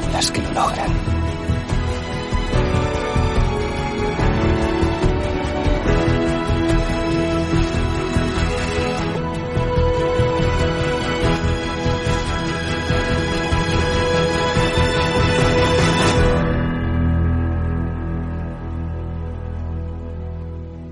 [0.00, 0.90] las que lo logran.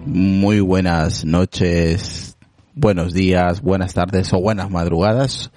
[0.06, 2.36] Muy buenas noches,
[2.74, 5.50] buenos días, buenas tardes o buenas madrugadas.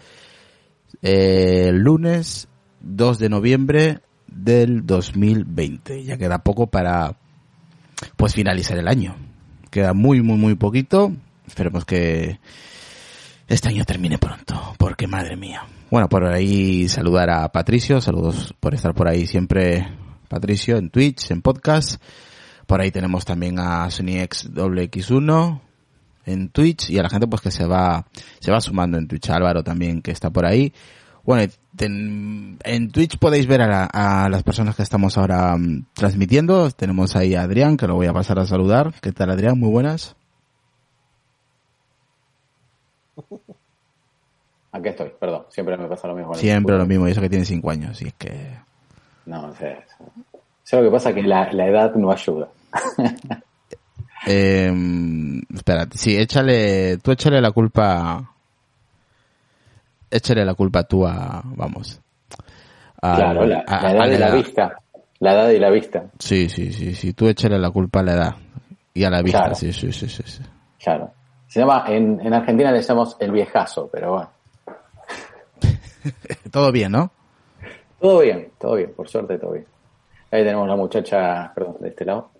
[1.01, 2.47] Eh, lunes
[2.83, 6.03] 2 de noviembre del 2020.
[6.03, 7.15] Ya queda poco para
[8.15, 9.15] pues finalizar el año.
[9.71, 11.11] Queda muy muy muy poquito.
[11.47, 12.39] Esperemos que
[13.47, 15.65] este año termine pronto, porque madre mía.
[15.89, 19.87] Bueno, por ahí saludar a Patricio, saludos por estar por ahí siempre
[20.27, 22.01] Patricio en Twitch, en podcast.
[22.65, 25.61] Por ahí tenemos también a SonyXWX1
[26.25, 28.07] en Twitch y a la gente pues que se va
[28.39, 29.29] se va sumando en Twitch.
[29.29, 30.73] Álvaro también que está por ahí.
[31.23, 33.85] Bueno, ten- en Twitch podéis ver a, la-
[34.25, 36.69] a las personas que estamos ahora mm, transmitiendo.
[36.71, 38.93] Tenemos ahí a Adrián, que lo voy a pasar a saludar.
[39.01, 39.59] ¿Qué tal Adrián?
[39.59, 40.15] Muy buenas.
[44.71, 45.43] Aquí estoy, perdón.
[45.49, 46.33] Siempre me pasa lo mismo.
[46.33, 48.57] Siempre lo mismo, y eso que tiene cinco años, y es que...
[49.27, 49.77] No, sé.
[50.63, 52.47] Sé lo que pasa que la, la edad no ayuda.
[54.25, 54.71] Eh,
[55.53, 58.32] espérate, sí, échale, tú échale la culpa...
[60.15, 61.99] Échale la culpa tú a, vamos.
[63.01, 64.35] a- claro, la, a- la a edad y la edad.
[64.35, 64.75] vista.
[65.19, 66.03] La edad y la vista.
[66.19, 68.35] Sí, sí, sí, sí, tú échale la culpa a la edad.
[68.93, 69.55] Y a la vista, Claro.
[69.55, 70.43] sí, sí, sí, sí, sí.
[70.83, 71.11] Claro.
[71.47, 74.29] Se llama, en, en Argentina le llamamos el viejazo, pero bueno.
[76.51, 77.11] Todo bien, ¿no?
[77.99, 79.65] Todo bien, todo bien, por suerte todo bien.
[80.29, 82.31] Ahí tenemos la muchacha, perdón, de este lado.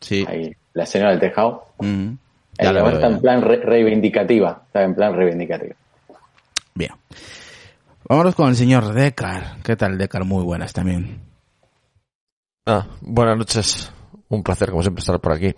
[0.00, 0.24] Sí.
[0.28, 1.64] Ahí, la señora del tejado.
[1.80, 1.86] Ya
[2.58, 4.62] Ella la veo, está en plan re- reivindicativa.
[4.66, 5.74] Está en plan reivindicativa.
[6.74, 6.92] Bien.
[8.08, 9.58] Vámonos con el señor Decar.
[9.62, 10.24] ¿Qué tal, Decar?
[10.24, 11.20] Muy buenas también.
[12.66, 13.92] Ah, buenas noches.
[14.28, 15.54] Un placer, como siempre, estar por aquí.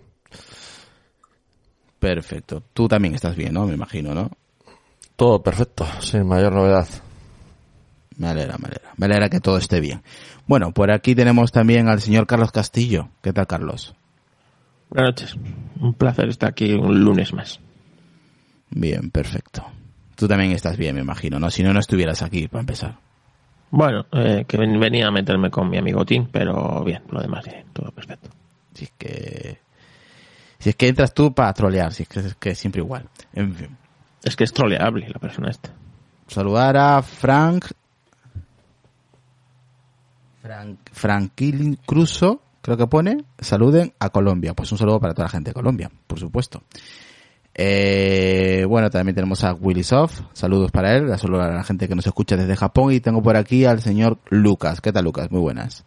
[1.98, 2.62] Perfecto.
[2.72, 3.66] Tú también estás bien, ¿no?
[3.66, 4.30] Me imagino, ¿no?
[5.16, 6.88] Todo perfecto, sin mayor novedad.
[8.16, 8.92] Me alegra, me alegra.
[8.96, 10.02] Me alegra que todo esté bien.
[10.46, 13.08] Bueno, por aquí tenemos también al señor Carlos Castillo.
[13.22, 13.94] ¿Qué tal, Carlos?
[14.90, 15.36] Buenas noches.
[15.80, 17.60] Un placer estar aquí un lunes más.
[18.70, 19.64] Bien, perfecto.
[20.22, 21.50] Tú también estás bien, me imagino, ¿no?
[21.50, 22.96] Si no, no estuvieras aquí, para empezar.
[23.72, 27.44] Bueno, eh, que ven- venía a meterme con mi amigo Tim, pero bien, lo demás
[27.44, 28.30] bien, todo perfecto.
[28.72, 29.58] Si es que...
[30.60, 33.08] Si es que entras tú para trolear, si es que es que siempre igual.
[33.32, 33.76] En fin.
[34.22, 35.70] Es que es troleable la persona esta.
[36.28, 37.64] saludar a Frank
[40.40, 45.30] Frank Franklin Cruzo creo que pone saluden a Colombia pues un saludo para toda la
[45.30, 46.62] gente de Colombia por supuesto
[47.54, 51.86] Eh, bueno también tenemos a Willy Soft saludos para él a saludar a la gente
[51.86, 55.30] que nos escucha desde Japón y tengo por aquí al señor Lucas ¿qué tal Lucas?
[55.30, 55.84] muy buenas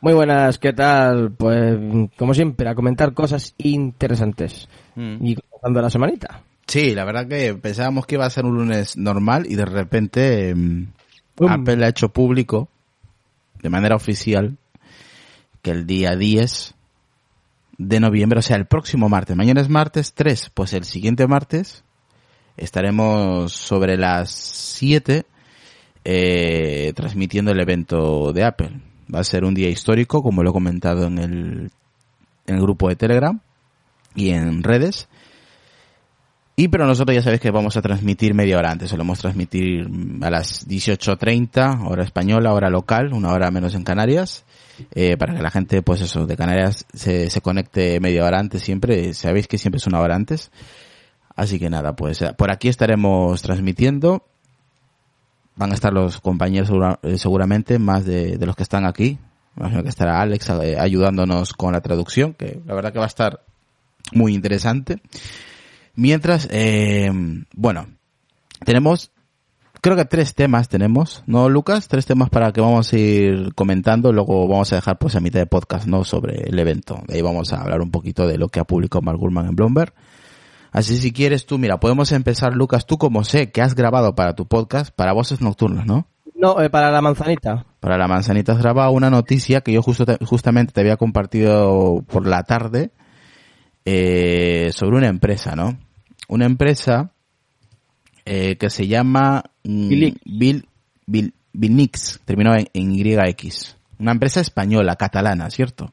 [0.00, 1.32] Muy buenas, ¿qué tal?
[1.32, 1.78] Pues,
[2.18, 4.68] como siempre, a comentar cosas interesantes.
[4.96, 6.42] Y comenzando la semanita.
[6.66, 10.54] Sí, la verdad que pensábamos que iba a ser un lunes normal y de repente
[10.54, 10.86] mm,
[11.34, 11.50] Pum.
[11.50, 12.68] Apple ha hecho público
[13.62, 14.56] de manera oficial
[15.62, 16.74] que el día 10
[17.78, 21.84] de noviembre, o sea, el próximo martes, mañana es martes 3, pues el siguiente martes
[22.56, 25.26] estaremos sobre las 7
[26.04, 28.80] eh, transmitiendo el evento de Apple.
[29.12, 31.70] Va a ser un día histórico, como lo he comentado en el,
[32.46, 33.40] en el grupo de Telegram
[34.14, 35.08] y en redes.
[36.56, 39.88] Y pero nosotros ya sabéis que vamos a transmitir media hora antes, solemos transmitir
[40.22, 44.44] a las 18.30, hora española, hora local, una hora menos en Canarias,
[44.92, 48.62] eh, para que la gente, pues eso, de Canarias se, se conecte media hora antes
[48.62, 50.52] siempre, sabéis que siempre es una hora antes.
[51.34, 54.24] Así que nada, pues eh, por aquí estaremos transmitiendo.
[55.56, 56.70] Van a estar los compañeros
[57.02, 59.18] eh, seguramente, más de, de los que están aquí,
[59.56, 63.08] Imagino que estará Alex eh, ayudándonos con la traducción, que la verdad que va a
[63.08, 63.40] estar
[64.12, 65.00] muy interesante.
[65.96, 67.10] Mientras, eh,
[67.54, 67.86] bueno,
[68.64, 69.12] tenemos,
[69.80, 71.86] creo que tres temas tenemos, ¿no, Lucas?
[71.88, 75.38] Tres temas para que vamos a ir comentando, luego vamos a dejar pues a mitad
[75.40, 76.04] de podcast, ¿no?
[76.04, 77.00] Sobre el evento.
[77.06, 79.54] De ahí vamos a hablar un poquito de lo que ha publicado Mark Gurman en
[79.56, 79.92] Bloomberg.
[80.72, 84.34] Así si quieres tú, mira, podemos empezar, Lucas, tú como sé que has grabado para
[84.34, 86.08] tu podcast, para voces nocturnas, ¿no?
[86.34, 87.64] No, eh, para la manzanita.
[87.78, 92.02] Para la manzanita has grabado una noticia que yo justo te- justamente te había compartido
[92.08, 92.90] por la tarde
[93.84, 95.76] eh, sobre una empresa, ¿no?
[96.28, 97.10] Una empresa
[98.24, 100.20] eh, que se llama mm, Bilix.
[100.24, 100.68] Bil,
[101.06, 103.76] Bil, Bilnix, terminó en, en YX.
[103.98, 105.92] Una empresa española, catalana, ¿cierto?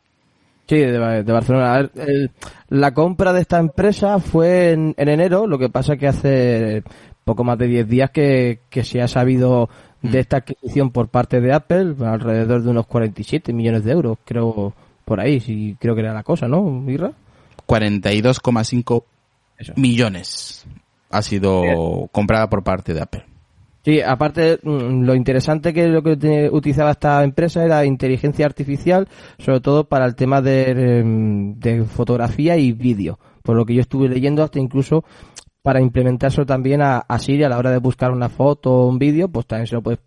[0.67, 1.73] Sí, de, Ba- de Barcelona.
[1.73, 2.31] A ver, el-
[2.69, 6.83] la compra de esta empresa fue en, en enero, lo que pasa que hace
[7.25, 9.69] poco más de 10 días que, que se ha sabido
[10.01, 14.73] de esta adquisición por parte de Apple, alrededor de unos 47 millones de euros, creo,
[15.05, 17.11] por ahí, sí, creo que era la cosa, ¿no, Irra?
[17.71, 19.05] 42,5
[19.57, 19.73] Eso.
[19.77, 20.65] millones
[21.09, 23.25] ha sido comprada por parte de Apple.
[23.85, 29.07] Sí, aparte, mm, lo interesante que lo que utilizaba esta empresa era inteligencia artificial,
[29.39, 33.17] sobre todo para el tema de, em, de fotografía y vídeo.
[33.41, 35.05] Por lo que yo estuve leyendo, hasta incluso
[35.63, 38.99] para implementarlo también a, a Siri a la hora de buscar una foto o un
[38.99, 39.99] vídeo, pues también se lo puedes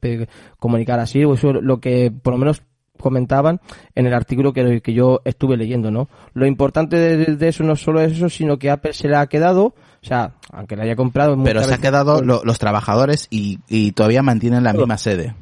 [0.58, 2.62] comunicar a Siri, eso es lo que por lo menos
[3.05, 3.61] comentaban
[3.95, 6.09] en el artículo que, que yo estuve leyendo, ¿no?
[6.33, 9.27] Lo importante de, de eso no solo es eso, sino que Apple se la ha
[9.29, 9.75] quedado, o
[10.06, 11.37] sea, aunque la haya comprado...
[11.45, 15.35] Pero se ha quedado lo- los trabajadores y, y todavía mantienen la misma sede.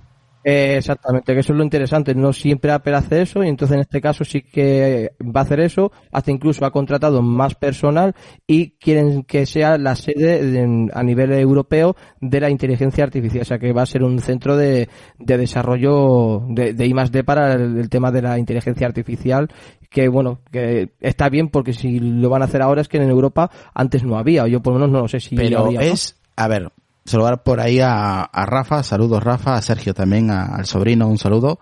[0.45, 2.15] Eh, exactamente, que eso es lo interesante.
[2.15, 5.61] No siempre Apple hace eso y entonces en este caso sí que va a hacer
[5.61, 5.93] eso.
[6.11, 8.15] Hasta incluso ha contratado más personal
[8.47, 13.43] y quieren que sea la sede de- a nivel europeo de la inteligencia artificial.
[13.43, 17.55] O sea que va a ser un centro de, de desarrollo de, de I+D para
[17.55, 19.49] el, el tema de la inteligencia artificial.
[19.91, 23.09] Que bueno, que está bien porque si lo van a hacer ahora es que en
[23.11, 24.45] Europa antes no había.
[24.45, 25.87] o Yo por lo menos no lo sé si Pero había, ¿no?
[25.87, 26.73] es, a ver,
[27.05, 31.59] saludar por ahí a, a Rafa, saludos Rafa, a Sergio también, al sobrino, un saludo,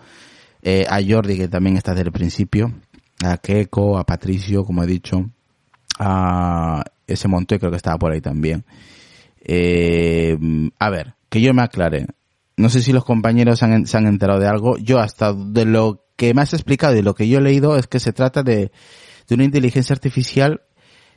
[0.62, 2.72] eh, a Jordi que también está desde el principio,
[3.24, 5.30] a Keiko, a Patricio, como he dicho,
[5.98, 8.64] a ese Montoy creo que estaba por ahí también.
[9.42, 10.36] Eh,
[10.78, 12.06] a ver, que yo me aclare.
[12.56, 14.76] No sé si los compañeros han- se han enterado de algo.
[14.76, 17.86] Yo hasta de lo que me has explicado y lo que yo he leído es
[17.86, 18.70] que se trata de,
[19.28, 20.60] de una inteligencia artificial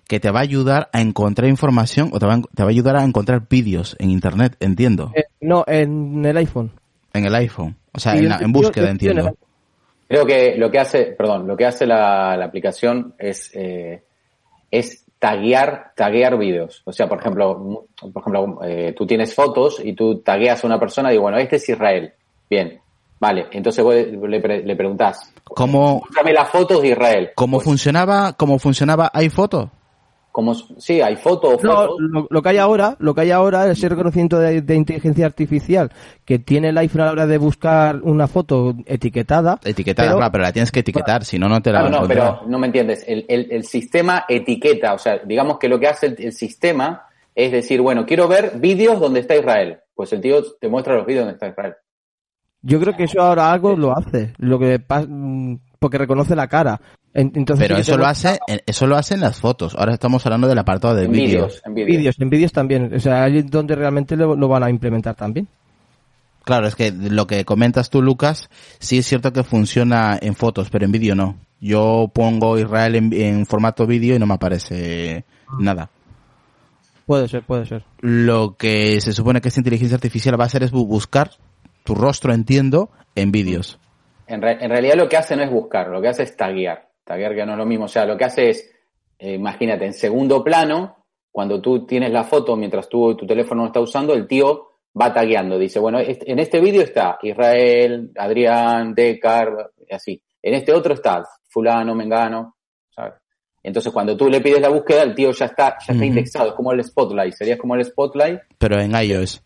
[0.08, 2.72] que te va a ayudar a encontrar información o te va, a- te va a
[2.72, 6.72] ayudar a encontrar vídeos en internet, entiendo, Eh, no, en el iPhone.
[7.14, 7.76] en el iPhone.
[7.94, 9.40] O sea, Sí, en, yo la- en búsqueda, yo entiendo entiendo.
[10.08, 14.04] Creo que lo que hace, perdón, lo que hace la, la aplicación es, eh,
[14.70, 16.82] es taguear, taguear vídeos.
[16.86, 20.80] O sea, por ejemplo, por ejemplo, eh, tú tienes fotos y tú tagueas a una
[20.80, 22.12] persona y digo, bueno, este es Israel.
[22.50, 22.80] Bien.
[23.20, 23.46] Vale.
[23.54, 27.30] Entonces vos le, pre- le preguntás, ¿Cómo, muéstrame las fotos de Israel.
[27.36, 29.72] cómo Pues, funcionaba, cómo funcionaba iPhoto?
[30.34, 31.96] Como, sí, hay fotos, No, fotos.
[32.00, 35.28] lo, lo que hay ahora, lo que hay ahora es ese reconocimiento de, de inteligencia
[35.28, 35.92] artificial
[36.26, 39.60] que tiene el iPhone a la hora de buscar una foto etiquetada.
[39.64, 41.98] Etiquetada, pero- claro, pero la tienes que etiquetar, si no, no te la a no,
[41.98, 42.40] encontrar.
[42.40, 43.06] pero no me entiendes.
[43.08, 47.04] El, el, el sistema etiqueta, o sea, digamos que lo que hace el, el sistema
[47.36, 49.78] es decir, bueno, quiero ver vídeos donde está Israel.
[49.94, 51.76] Pues el tío te muestra los vídeos donde está Israel.
[52.64, 56.48] Yo creo que eso ahora algo lo hace, lo que pas- mm, porque reconoce la
[56.48, 56.80] cara.
[57.14, 59.76] En- Entonces Pero sí eso lo hace, en- eso lo hacen las fotos.
[59.76, 61.30] Ahora estamos hablando del apartado de En vídeos.
[61.30, 61.88] vídeos, en vídeos.
[61.98, 62.94] vídeos, en vídeos también.
[62.96, 65.48] O sea, ahí es donde realmente lo, lo van a implementar también.
[66.46, 68.50] Claro, es que lo que comentas tú, Lucas,
[68.80, 71.36] sí es cierto que funciona en fotos, pero en vídeo no.
[71.60, 75.26] Yo pongo Israel en, en formato vídeo y no me aparece
[75.60, 75.90] nada.
[77.06, 77.84] Puede ser, puede ser.
[78.00, 81.32] Lo que se supone que esta inteligencia artificial va a hacer es bu- buscar
[81.84, 83.78] tu rostro, entiendo, en vídeos.
[84.34, 86.90] En, re- en realidad lo que hace no es buscar, lo que hace es taguear.
[87.04, 87.86] Taguear que no es lo mismo.
[87.86, 88.72] O sea, lo que hace es,
[89.20, 93.68] eh, imagínate, en segundo plano, cuando tú tienes la foto mientras tú tu teléfono lo
[93.68, 95.58] está usando, el tío va tagueando.
[95.58, 100.22] Dice, bueno, en este vídeo está Israel, Adrián, Decar, así.
[100.42, 102.56] En este otro está fulano, mengano,
[102.96, 103.14] ¿sabes?
[103.64, 106.54] Entonces cuando tú le pides la búsqueda, el tío ya está, ya está indexado, es
[106.54, 109.42] como el Spotlight, sería como el Spotlight, Pero en iOS.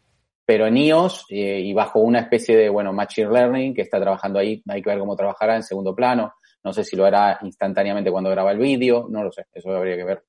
[0.48, 4.40] Pero en iOS eh, y bajo una especie de, bueno, Machine Learning que está trabajando
[4.40, 8.10] ahí, hay que ver cómo trabajará en segundo plano, no sé si lo hará instantáneamente
[8.10, 10.24] cuando graba el vídeo, no lo sé, eso habría que ver.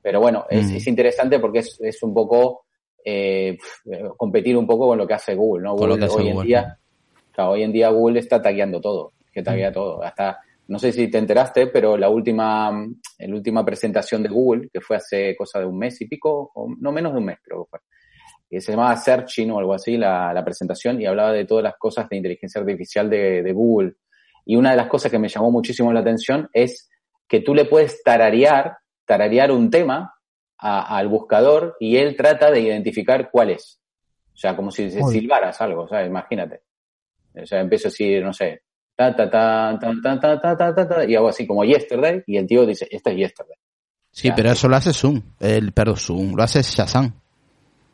[0.00, 0.76] Pero bueno, es, Mm.
[0.76, 2.66] es interesante porque es, es un poco
[3.04, 3.58] eh,
[4.16, 5.74] competir un poco con lo que hace Google, ¿no?
[5.74, 6.46] Google hoy en Google.
[6.46, 6.78] día,
[7.32, 9.44] claro, hoy en día Google está tagueando todo, que Mm.
[9.44, 10.38] taguea todo, hasta
[10.68, 12.70] no sé si te enteraste, pero la última,
[13.18, 16.68] la última presentación de Google, que fue hace cosa de un mes y pico, o
[16.78, 17.80] no menos de un mes creo que fue,
[18.50, 21.74] que se llamaba Searching o algo así, la, la presentación, y hablaba de todas las
[21.78, 23.94] cosas de inteligencia artificial de, de Google.
[24.46, 26.88] y una de las cosas que me llamó muchísimo la atención es
[27.28, 30.14] que tú le puedes tararear, tararear un tema
[30.56, 33.78] a- al buscador y él trata de identificar cuál es.
[34.32, 36.06] O sea, como si silbaras algo, ¿sabes?
[36.08, 36.62] Imagínate.
[37.34, 38.62] O sea, empiezo a decir, no sé,
[38.96, 42.22] ta, ta, ta, ta, ta, ta, ta, ta, ta, ta, y hago así como yesterday,
[42.26, 43.56] y el tío dice, este es yesterday.
[44.10, 45.20] Sí, pero eso lo hace Zoom.
[45.38, 46.34] El, perdón, Zoom.
[46.34, 47.12] Lo hace Shazam.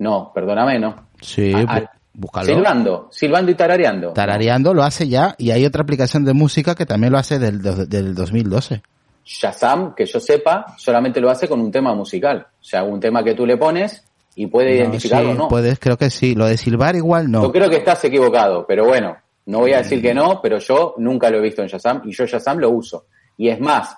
[0.05, 0.95] No, perdóname, no.
[1.23, 2.47] Sí, ah, búscalo.
[2.47, 4.13] Silbando, silbando y tarareando.
[4.13, 7.63] Tarareando lo hace ya y hay otra aplicación de música que también lo hace del,
[7.89, 8.83] del 2012.
[9.25, 12.47] Shazam, que yo sepa, solamente lo hace con un tema musical.
[12.61, 15.49] O sea, un tema que tú le pones y puede No, identificarlo sí, o no.
[15.49, 16.35] puedes, creo que sí.
[16.35, 17.43] Lo de silbar igual no.
[17.43, 20.97] Yo creo que estás equivocado, pero bueno, no voy a decir que no, pero yo
[20.99, 23.07] nunca lo he visto en Shazam y yo Shazam lo uso.
[23.39, 23.97] Y es más,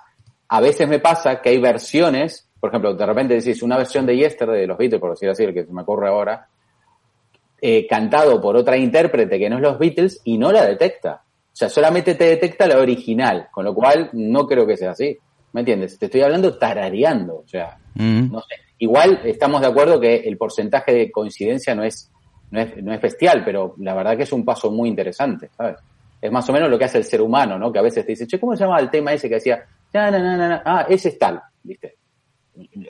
[0.48, 4.16] a veces me pasa que hay versiones, por ejemplo, de repente decís una versión de
[4.16, 6.46] Yesterday de los Beatles, por decir así, el que se me ocurre ahora,
[7.60, 11.22] eh, cantado por otra intérprete que no es los Beatles y no la detecta.
[11.24, 15.16] O sea, solamente te detecta la original, con lo cual no creo que sea así.
[15.52, 15.98] ¿Me entiendes?
[15.98, 18.30] Te estoy hablando tarareando, o sea, Mm.
[18.30, 18.56] no sé.
[18.78, 22.10] Igual estamos de acuerdo que el porcentaje de coincidencia no es,
[22.50, 25.76] no es, no es bestial, pero la verdad que es un paso muy interesante, ¿sabes?
[26.20, 27.72] Es más o menos lo que hace el ser humano, ¿no?
[27.72, 29.64] Que a veces te dice, che, ¿cómo se llama el tema ese que hacía?
[29.94, 30.62] Na, na, na, na, na.
[30.62, 31.96] Ah, ese es tal, ¿viste?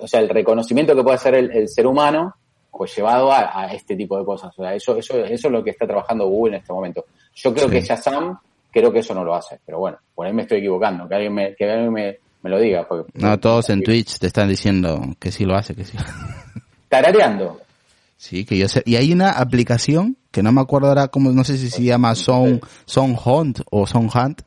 [0.00, 2.35] O sea, el reconocimiento que puede hacer el, el ser humano,
[2.70, 4.52] pues llevado a, a este tipo de cosas.
[4.58, 7.04] O sea, eso, eso, eso es lo que está trabajando Google en este momento.
[7.35, 7.73] Yo creo Sí.
[7.75, 8.38] que Shazam,
[8.70, 11.35] creo que eso no lo hace, pero bueno, por ahí me estoy equivocando, que alguien
[11.35, 12.87] me, que alguien me, me lo diga.
[12.87, 15.96] porque- No, todos en Twitch te están diciendo que sí lo hace, que sí.
[16.88, 17.61] Tarareando.
[18.16, 18.82] Sí, que yo sé.
[18.87, 22.14] Y hay una aplicación que no me acuerdo ahora cómo, no sé si se llama
[22.14, 24.42] Song, Song Hunt o Song Hunt,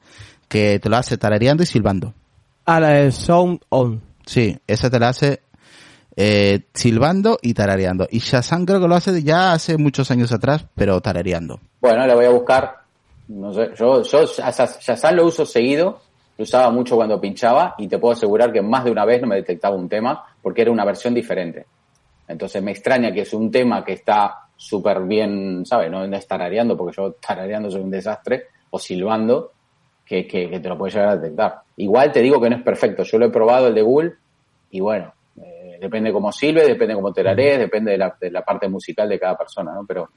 [0.48, 2.14] que te lo hace tarareando y silbando.
[2.66, 4.02] A la de Sound On.
[4.30, 5.42] Sí, esa te la hace
[6.16, 8.08] eh, silbando y tarareando.
[8.12, 11.60] Y Shazam creo que lo hace ya hace muchos años atrás, pero tarareando.
[11.82, 12.76] Bueno, le voy a buscar.
[13.30, 16.00] No sé, yo, yo Shaz- Shazam lo uso seguido,
[16.38, 19.26] lo usaba mucho cuando pinchaba y te puedo asegurar que más de una vez no
[19.28, 21.66] me detectaba un tema porque era una versión diferente.
[22.28, 25.90] Entonces me extraña que es un tema que está súper bien, ¿sabes?
[25.90, 29.54] No es tarareando, porque yo tarareando soy un desastre, o silbando,
[30.06, 31.62] que, que, que te lo puede llegar a detectar.
[31.80, 33.04] Igual te digo que no es perfecto.
[33.04, 34.14] Yo lo he probado el de Google
[34.72, 38.68] y bueno, eh, depende cómo silbe, depende cómo tararees, depende de la, de la parte
[38.68, 39.86] musical de cada persona, ¿no?
[39.88, 40.10] Pero,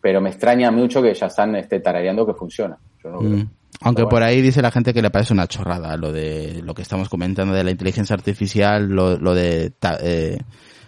[0.00, 2.78] pero me extraña mucho que Shazam esté tarareando que funciona.
[3.04, 3.46] Yo no creo.
[3.82, 6.82] Aunque por ahí dice la gente que le parece una chorrada lo de lo que
[6.82, 10.38] estamos comentando de la inteligencia artificial, lo, lo de ta- eh,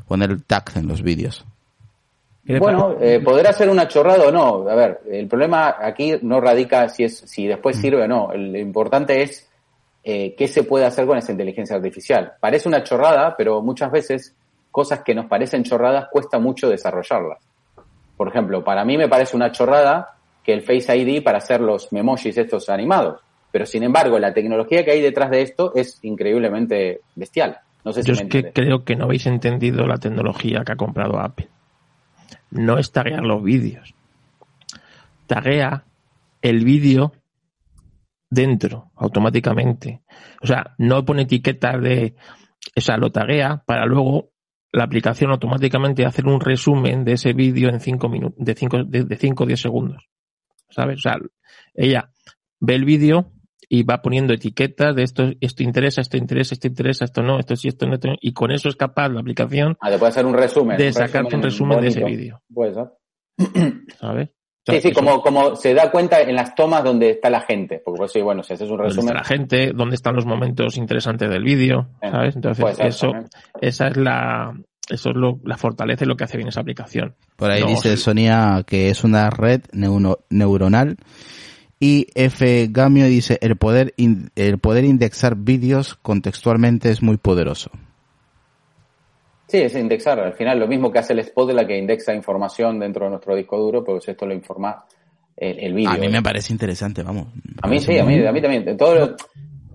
[0.09, 1.45] poner tags en los vídeos.
[2.45, 4.69] ¿Qué le Bueno, eh, podrá ser una chorrada o no.
[4.69, 8.33] A ver, el problema aquí no radica si es si después sirve o no.
[8.33, 9.49] El- Lo importante es
[10.05, 12.33] eh, qué se puede hacer con esa inteligencia artificial.
[12.41, 14.35] Parece una chorrada, pero muchas veces
[14.71, 17.39] cosas que nos parecen chorradas cuesta mucho desarrollarlas.
[18.17, 21.93] Por ejemplo, para mí me parece una chorrada que el Face ID para hacer los
[21.93, 23.21] memojis estos animados.
[23.53, 27.59] Pero sin embargo, la tecnología que hay detrás de esto es increíblemente bestial.
[27.85, 30.73] No sé si Yo me es que creo que no habéis entendido la tecnología que
[30.73, 31.49] ha comprado Apple.
[32.51, 33.95] No es taguear los vídeos.
[35.27, 35.85] Taguea
[36.41, 37.13] el vídeo
[38.33, 40.03] dentro, automáticamente.
[40.43, 42.15] O sea, no pone etiquetas de...
[42.77, 44.31] O sea, lo taguea para luego
[44.73, 49.05] la aplicación automáticamente hacer un resumen de ese vídeo en cinco minutos, de cinco, de,
[49.05, 50.09] de cinco o diez segundos.
[50.71, 50.97] ¿Sabes?
[50.99, 51.19] O sea,
[51.75, 52.11] ella
[52.59, 53.33] ve el vídeo
[53.69, 57.57] y va poniendo etiquetas de esto, esto interesa, esto interesa, esto interesa, esto no, esto
[57.57, 60.25] sí, esto no, esto no, y con eso es capaz la aplicación Ah, puede hacer
[60.25, 60.79] un resumen.
[60.79, 62.43] de sacarte un resumen de ese vídeo.
[64.01, 64.31] ¿sabes?
[64.67, 67.81] Sí, sí, eso- como, como se da cuenta en las tomas donde está la gente.
[67.85, 69.15] Porque pues sí, bueno, si haces un dónde está resumen.
[69.17, 72.37] la gente, dónde están los momentos interesantes del vídeo, Eh, ¿sabes?
[72.37, 73.13] Entonces, puede ser eso,
[73.61, 74.55] esa es la,
[74.89, 77.15] eso es lo, la fortaleza y lo que hace bien esa aplicación.
[77.37, 78.03] Por ahí No, dice sí.
[78.05, 80.97] Sonia que es una red neuno- neuronal.
[81.81, 82.69] Y F.
[82.71, 87.73] Gamio dice, el poder, in- el poder indexar vídeos contextualmente es muy poderoso.
[89.53, 90.19] Sí, es indexar.
[90.19, 93.11] Al final, lo mismo que hace el spot de la que indexa información dentro de
[93.11, 94.83] nuestro disco duro, pues esto lo informa
[95.37, 95.91] el, el vídeo.
[95.91, 97.27] A mí me parece interesante, vamos.
[97.61, 98.75] A mí sí, a mí, a mí también.
[98.79, 99.17] Todo lo,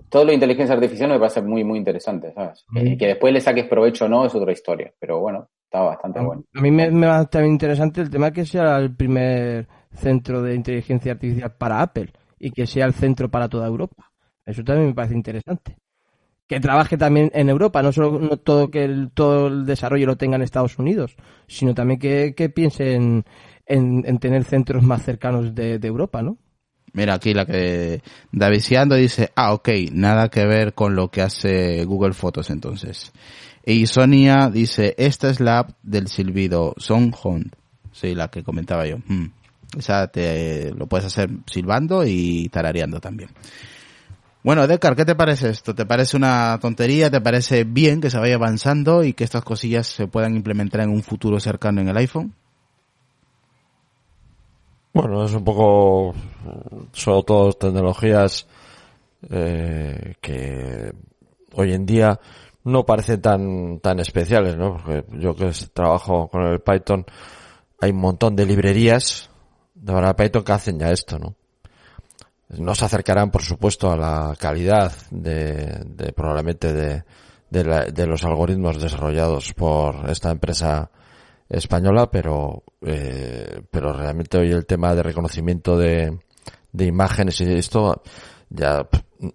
[0.08, 2.66] todo lo de inteligencia artificial me parece muy, muy interesante, ¿sabes?
[2.74, 4.92] Que, que después le saques provecho o no es otra historia.
[4.98, 6.42] Pero bueno, está bastante bueno.
[6.52, 10.56] A mí me, me va también interesante el tema que sea el primer centro de
[10.56, 14.10] inteligencia artificial para Apple y que sea el centro para toda Europa.
[14.44, 15.76] Eso también me parece interesante.
[16.48, 20.36] Que trabaje también en Europa, no solo todo que el, todo el desarrollo lo tenga
[20.36, 21.14] en Estados Unidos,
[21.46, 23.24] sino también que, que piense en,
[23.66, 26.38] en, en tener centros más cercanos de, Europa, ¿no?
[26.94, 28.00] Mira aquí la que
[28.32, 33.12] Daviciando dice, ah, ok, nada que ver con lo que hace Google Fotos entonces.
[33.64, 37.14] Y Sonia dice, esta es la app del silbido, Sound
[37.92, 38.98] Sí, la que comentaba yo.
[39.06, 39.26] Mm.
[39.76, 43.28] Esa te, lo puedes hacer silbando y tarareando también.
[44.44, 45.74] Bueno, Decar, ¿qué te parece esto?
[45.74, 47.10] ¿Te parece una tontería?
[47.10, 50.90] ¿Te parece bien que se vaya avanzando y que estas cosillas se puedan implementar en
[50.90, 52.34] un futuro cercano en el iPhone?
[54.94, 56.14] Bueno, es un poco,
[56.92, 58.46] sobre todo tecnologías
[59.28, 60.92] eh, que
[61.54, 62.18] hoy en día
[62.64, 64.72] no parecen tan, tan especiales, ¿no?
[64.74, 67.04] Porque yo que trabajo con el Python,
[67.80, 69.30] hay un montón de librerías
[69.74, 71.34] de Python que hacen ya esto, ¿no?
[72.50, 77.04] No se acercarán, por supuesto, a la calidad de, de probablemente de,
[77.50, 80.90] de, la, de, los algoritmos desarrollados por esta empresa
[81.48, 86.18] española, pero, eh, pero realmente hoy el tema de reconocimiento de,
[86.72, 88.02] de imágenes y esto,
[88.48, 88.86] ya,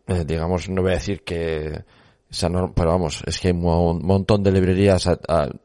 [0.08, 1.84] eh, digamos, no voy a decir que,
[2.76, 5.08] pero vamos, es que hay un montón de librerías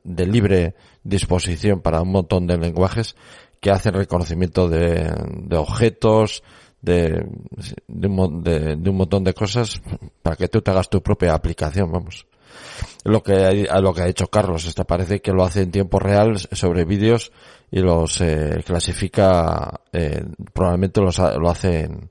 [0.04, 3.16] de libre disposición para un montón de lenguajes
[3.60, 5.12] que hacen reconocimiento de,
[5.44, 6.42] de objetos,
[6.80, 7.26] de,
[7.86, 9.80] de, un, de, de, un, montón de cosas
[10.22, 12.26] para que tú te hagas tu propia aplicación, vamos.
[13.04, 16.38] Lo que, lo que ha hecho Carlos, esta parece que lo hace en tiempo real
[16.38, 17.32] sobre vídeos
[17.70, 22.10] y los eh, clasifica, eh, probablemente los, lo hace en,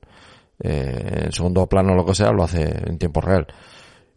[0.59, 3.47] eh, en segundo plano o lo que sea, lo hace en tiempo real.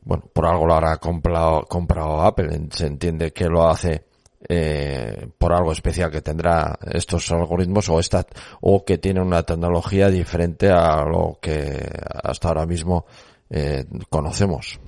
[0.02, 4.04] Bueno, por algo lo habrá comprado, comprado Apple, se entiende que lo hace
[4.48, 8.26] eh, por algo especial que tendrá estos algoritmos o esta
[8.60, 11.90] o que tiene una tecnología diferente a lo que
[12.24, 13.04] hasta ahora mismo
[13.50, 14.80] eh, conocemos.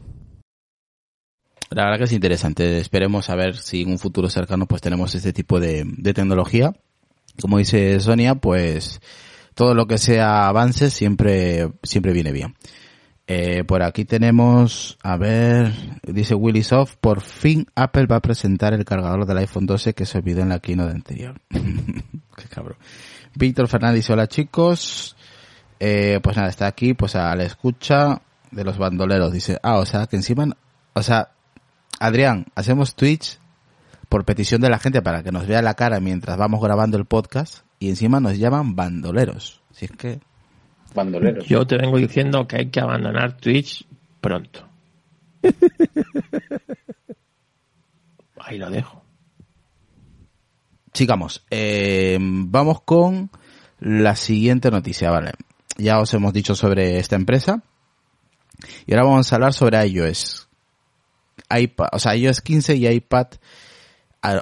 [1.71, 2.79] La verdad que es interesante.
[2.79, 6.73] Esperemos a ver si en un futuro cercano pues tenemos este tipo de, de tecnología.
[7.41, 9.01] Como dice Sonia, pues
[9.55, 12.57] todo lo que sea avance siempre siempre viene bien.
[13.27, 18.75] Eh, por aquí tenemos, a ver, dice Willy Soft, por fin Apple va a presentar
[18.75, 21.41] el cargador del iPhone 12 que se olvidó en la keynote anterior.
[21.51, 22.77] Qué cabrón.
[23.35, 25.17] Víctor Fernández, hola chicos.
[25.79, 29.33] Eh, pues nada, está aquí, pues a la escucha de los bandoleros.
[29.33, 30.57] Dice, ah, o sea, que encima,
[30.93, 31.31] o sea,
[31.99, 33.39] Adrián, hacemos Twitch
[34.09, 37.07] por petición de la gente para que nos vea la cara mientras vamos grabando el
[37.07, 39.63] podcast y encima nos llaman bandoleros.
[39.73, 40.21] Si es que
[40.95, 41.47] bandoleros.
[41.47, 43.87] Yo te vengo diciendo que hay que abandonar Twitch
[44.21, 44.69] pronto.
[48.39, 49.03] Ahí lo dejo.
[50.93, 51.45] Sigamos.
[51.51, 53.31] Eh, vamos con
[53.81, 55.33] la siguiente noticia, ¿vale?
[55.77, 57.63] Ya os hemos dicho sobre esta empresa.
[58.87, 60.49] Y ahora vamos a hablar sobre iOS.
[61.51, 63.29] iPad, o sea, iOS 15 y iPad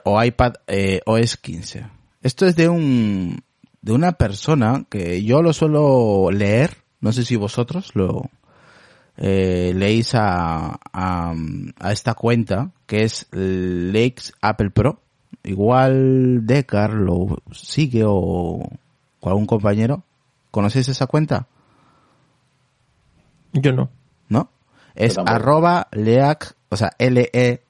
[0.04, 1.86] o iPad eh, OS 15.
[2.22, 3.42] Esto es de un
[3.82, 8.30] de una persona que yo lo suelo leer, no sé si vosotros lo
[9.16, 11.34] eh, leéis a, a,
[11.78, 15.00] a, esta cuenta, que es Lakes Apple Pro.
[15.42, 18.68] Igual Decar lo sigue o,
[19.20, 20.02] o algún compañero.
[20.50, 21.46] ¿Conocéis esa cuenta?
[23.52, 23.90] Yo no.
[24.28, 24.50] ¿No?
[24.94, 27.66] Es arroba leac, o sea, L-E-A-K-S,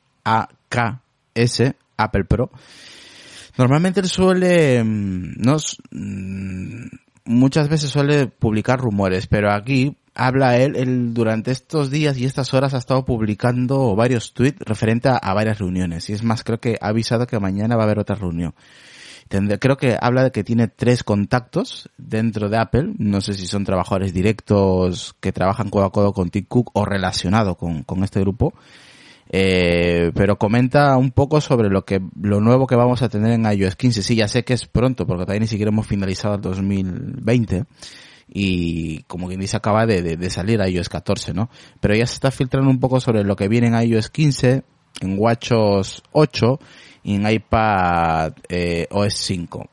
[1.96, 2.51] Apple Pro.
[3.57, 5.79] Normalmente él suele, nos,
[7.25, 12.53] muchas veces suele publicar rumores, pero aquí habla él, él durante estos días y estas
[12.55, 16.09] horas ha estado publicando varios tweets referente a, a varias reuniones.
[16.11, 18.55] Y es más, creo que ha avisado que mañana va a haber otra reunión.
[19.61, 22.95] Creo que habla de que tiene tres contactos dentro de Apple.
[22.99, 26.85] No sé si son trabajadores directos que trabajan codo a codo con Tim Cook o
[26.85, 28.55] relacionado con, con este grupo.
[29.33, 33.45] Eh, pero comenta un poco sobre lo que lo nuevo que vamos a tener en
[33.45, 34.03] iOS 15.
[34.03, 37.64] Sí, ya sé que es pronto porque todavía ni siquiera hemos finalizado el 2020
[38.33, 41.49] y como quien dice acaba de, de, de salir iOS 14, ¿no?
[41.81, 44.64] Pero ya se está filtrando un poco sobre lo que viene en iOS 15,
[45.01, 46.61] en WatchOS 8
[47.05, 49.71] y en iPad eh, OS 5.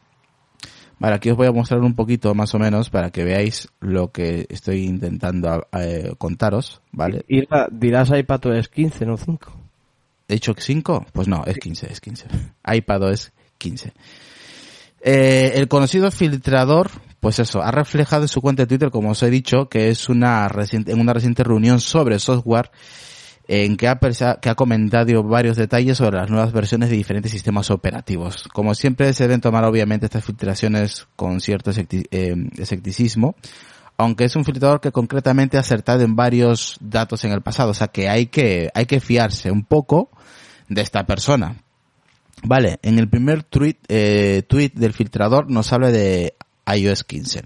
[1.00, 4.12] Vale, aquí os voy a mostrar un poquito más o menos para que veáis lo
[4.12, 7.24] que estoy intentando eh, contaros, ¿vale?
[7.28, 9.52] Y dirás iPad OS 15, no 5.
[10.28, 11.06] ¿He dicho 5?
[11.14, 12.28] Pues no, es 15, es 15.
[12.74, 13.94] iPad OS 15.
[15.02, 19.22] Eh, el conocido filtrador, pues eso, ha reflejado en su cuenta de Twitter, como os
[19.22, 22.72] he dicho, que es una reciente, en una reciente reunión sobre software
[23.48, 23.98] en que ha,
[24.56, 28.48] comentado varios detalles sobre las nuevas versiones de diferentes sistemas operativos.
[28.54, 33.36] Como siempre se deben tomar obviamente estas filtraciones con cierto escepticismo,
[33.98, 37.74] aunque es un filtrador que concretamente ha acertado en varios datos en el pasado, o
[37.74, 40.10] sea que hay que, hay que fiarse un poco
[40.68, 41.56] de esta persona.
[42.44, 46.36] Vale, en el primer tweet, eh, tweet del filtrador nos habla de
[46.68, 47.44] iOS 15.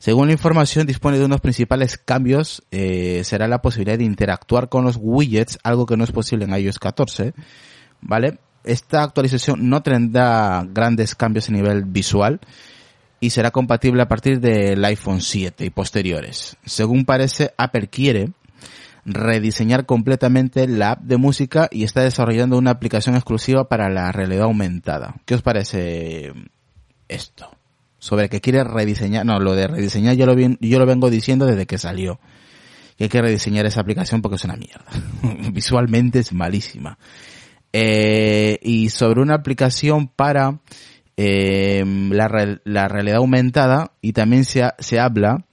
[0.00, 2.62] Según la información, dispone de unos principales cambios.
[2.70, 6.54] Eh, será la posibilidad de interactuar con los widgets, algo que no es posible en
[6.58, 7.34] iOS 14.
[8.00, 8.38] ¿Vale?
[8.64, 12.40] Esta actualización no tendrá grandes cambios a nivel visual,
[13.20, 16.56] y será compatible a partir del iPhone 7 y posteriores.
[16.64, 18.30] Según parece, Apple quiere
[19.04, 24.44] rediseñar completamente la app de música y está desarrollando una aplicación exclusiva para la realidad
[24.44, 25.16] aumentada.
[25.26, 26.32] ¿Qué os parece
[27.08, 27.59] esto?
[28.00, 31.66] Sobre que quiere rediseñar, no, lo de rediseñar yo lo, yo lo vengo diciendo desde
[31.66, 32.18] que salió.
[32.96, 34.86] Que hay que rediseñar esa aplicación porque es una mierda.
[35.52, 36.98] Visualmente es malísima.
[37.72, 40.60] Eh, y sobre una aplicación para
[41.16, 45.46] eh, la, la, realidad aumentada y también se, se habla,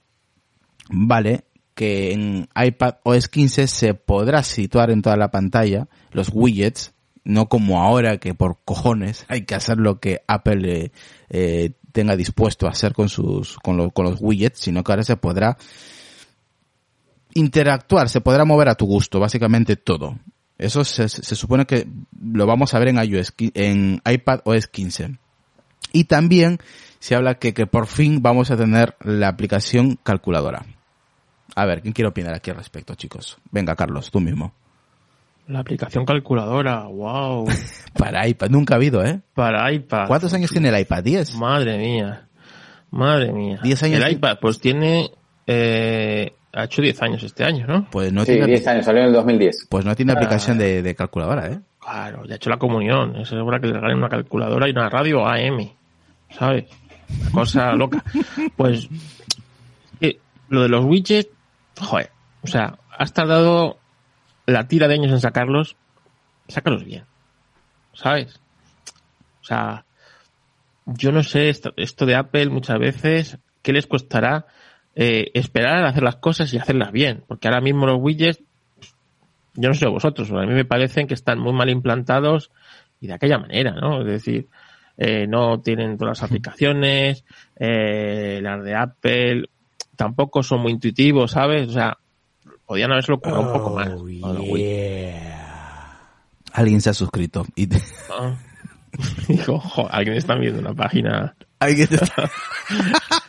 [0.90, 1.44] vale,
[1.78, 7.48] que en iPad OS 15 se podrá situar en toda la pantalla los widgets, no
[7.48, 10.90] como ahora que por cojones hay que hacer lo que Apple
[11.30, 15.16] eh, tenga dispuesto a hacer con sus con, con los widgets, sino que ahora se
[15.16, 15.58] podrá
[17.34, 20.16] interactuar, se podrá mover a tu gusto, básicamente todo.
[20.58, 21.88] Eso se, se supone que
[22.22, 25.18] lo vamos a ver en iOS, en iPad OS 15.
[25.92, 26.58] Y también
[27.00, 30.66] se habla que, que por fin vamos a tener la aplicación calculadora.
[31.56, 33.38] A ver, ¿quién quiere opinar aquí al respecto, chicos?
[33.50, 34.54] Venga, Carlos, tú mismo.
[35.48, 37.46] La aplicación calculadora, wow.
[37.98, 39.20] Para iPad, nunca ha habido, ¿eh?
[39.34, 40.06] Para iPad.
[40.06, 41.02] ¿Cuántos años tiene el iPad?
[41.02, 41.34] ¿10?
[41.38, 42.28] Madre mía.
[42.90, 43.58] Madre mía.
[43.62, 44.04] ¿10 años?
[44.04, 45.10] El iPad, pues tiene,
[45.46, 47.88] eh, ha hecho 10 años este año, ¿no?
[47.90, 49.68] Pues no sí, tiene, 10 años, salió en el 2010.
[49.70, 51.60] pues no tiene aplicación de, de calculadora, ¿eh?
[51.80, 53.16] Claro, ya ha hecho la comunión.
[53.16, 55.70] Es hora que le regalen una calculadora y una radio AM.
[56.30, 56.64] ¿Sabes?
[57.22, 58.04] Una cosa loca.
[58.54, 58.86] Pues,
[60.02, 60.18] eh,
[60.50, 61.30] lo de los widgets,
[61.80, 62.10] joder.
[62.42, 63.77] O sea, has tardado
[64.48, 65.76] la tira de años en sacarlos.
[66.48, 67.04] Sácalos bien.
[67.92, 68.40] ¿Sabes?
[69.42, 69.84] O sea,
[70.86, 74.46] yo no sé esto, esto de Apple muchas veces, ¿qué les costará
[74.94, 77.24] eh, esperar a hacer las cosas y hacerlas bien?
[77.26, 78.42] Porque ahora mismo los widgets,
[79.54, 82.50] yo no sé vosotros, pero a mí me parecen que están muy mal implantados
[83.00, 84.00] y de aquella manera, ¿no?
[84.00, 84.48] Es decir,
[84.96, 87.24] eh, no tienen todas las aplicaciones,
[87.56, 89.44] eh, las de Apple
[89.96, 91.68] tampoco son muy intuitivos, ¿sabes?
[91.68, 91.98] O sea,
[92.68, 93.88] podían haberse ocurrido un poco más.
[94.00, 95.14] widgets.
[96.52, 97.44] Alguien se ha suscrito.
[97.56, 98.36] Y te- Ah.
[99.28, 101.34] Dijo, "Jo, alguien está viendo una página,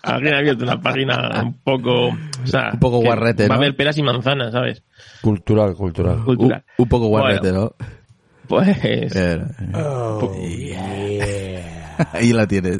[0.03, 3.75] Alguien ha abierto una página un poco, o sea, Un poco guarrete, Va a haber
[3.75, 4.83] peras y manzanas, ¿sabes?
[5.21, 6.23] Cultural, cultural.
[6.23, 6.63] Cultural.
[6.77, 7.73] un, un poco guarrete, ¿no?
[8.47, 9.43] Pues, Eh,
[9.75, 10.31] Oh,
[12.13, 12.79] Ahí la tienes.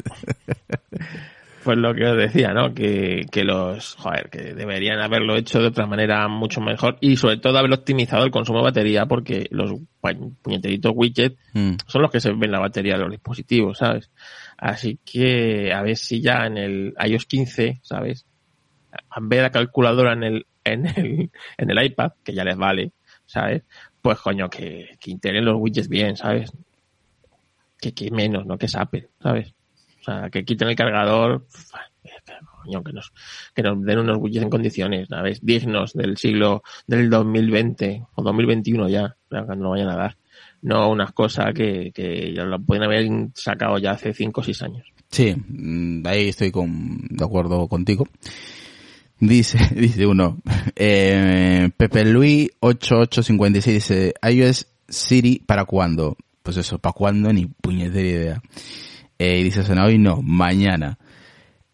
[1.64, 2.72] Pues lo que os decía, ¿no?
[2.74, 7.36] Que, que los, joder, que deberían haberlo hecho de otra manera mucho mejor y sobre
[7.38, 11.72] todo haber optimizado el consumo de batería porque los pu- puñeteritos widgets Mm.
[11.86, 14.10] son los que se ven en la batería de los dispositivos, ¿sabes?
[14.56, 18.24] Así que a ver si ya en el iOS 15, ¿sabes?
[19.16, 22.56] En vez de la calculadora en el, en el, en el iPad, que ya les
[22.56, 22.92] vale,
[23.26, 23.62] ¿sabes?
[24.02, 26.52] Pues coño, que, que integren los widgets bien, ¿sabes?
[27.80, 28.58] Que, que menos, ¿no?
[28.58, 29.54] Que es Apple, ¿sabes?
[30.00, 31.46] O sea, que quiten el cargador,
[32.64, 33.12] que nos,
[33.54, 35.40] que nos den unos widgets en condiciones, ¿sabes?
[35.42, 40.16] Dignos del siglo, del 2020 o 2021 ya, cuando lo vayan a dar
[40.62, 44.62] no unas cosas que, que ya lo pueden haber sacado ya hace 5 o 6
[44.62, 44.86] años.
[45.10, 48.06] Sí, mm, ahí estoy con, de acuerdo contigo.
[49.18, 50.38] Dice, dice uno,
[50.76, 56.16] eh, Pepe Luis 8856 dice, iOS Siri para cuándo?
[56.42, 58.42] Pues eso, para cuándo ni puñetera idea.
[59.20, 60.96] Eh, y dice, suena hoy no, mañana.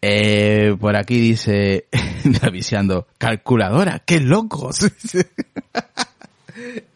[0.01, 1.87] Eh, por aquí dice,
[2.41, 4.91] avisando, calculadora, qué locos.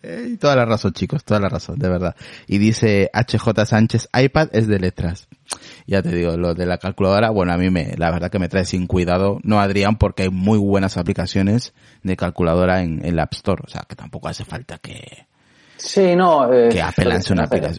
[0.03, 2.15] Eh, toda la razón, chicos, toda la razón, de verdad.
[2.47, 5.27] Y dice HJ Sánchez, iPad es de letras.
[5.85, 8.49] Ya te digo, lo de la calculadora, bueno, a mí me, la verdad que me
[8.49, 13.23] trae sin cuidado, no Adrián, porque hay muy buenas aplicaciones de calculadora en, en la
[13.23, 15.27] App Store, o sea, que tampoco hace falta que,
[15.83, 16.51] Sí, no.
[16.53, 17.21] eh, Que Apple una el,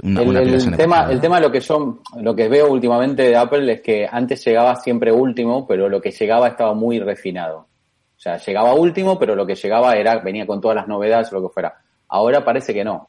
[0.03, 3.81] una aplicación tema, el tema lo que yo, lo que veo últimamente de Apple es
[3.81, 7.59] que antes llegaba siempre último, pero lo que llegaba estaba muy refinado.
[7.59, 11.37] O sea, llegaba último, pero lo que llegaba era, venía con todas las novedades o
[11.41, 11.75] lo que fuera.
[12.09, 13.09] Ahora parece que no.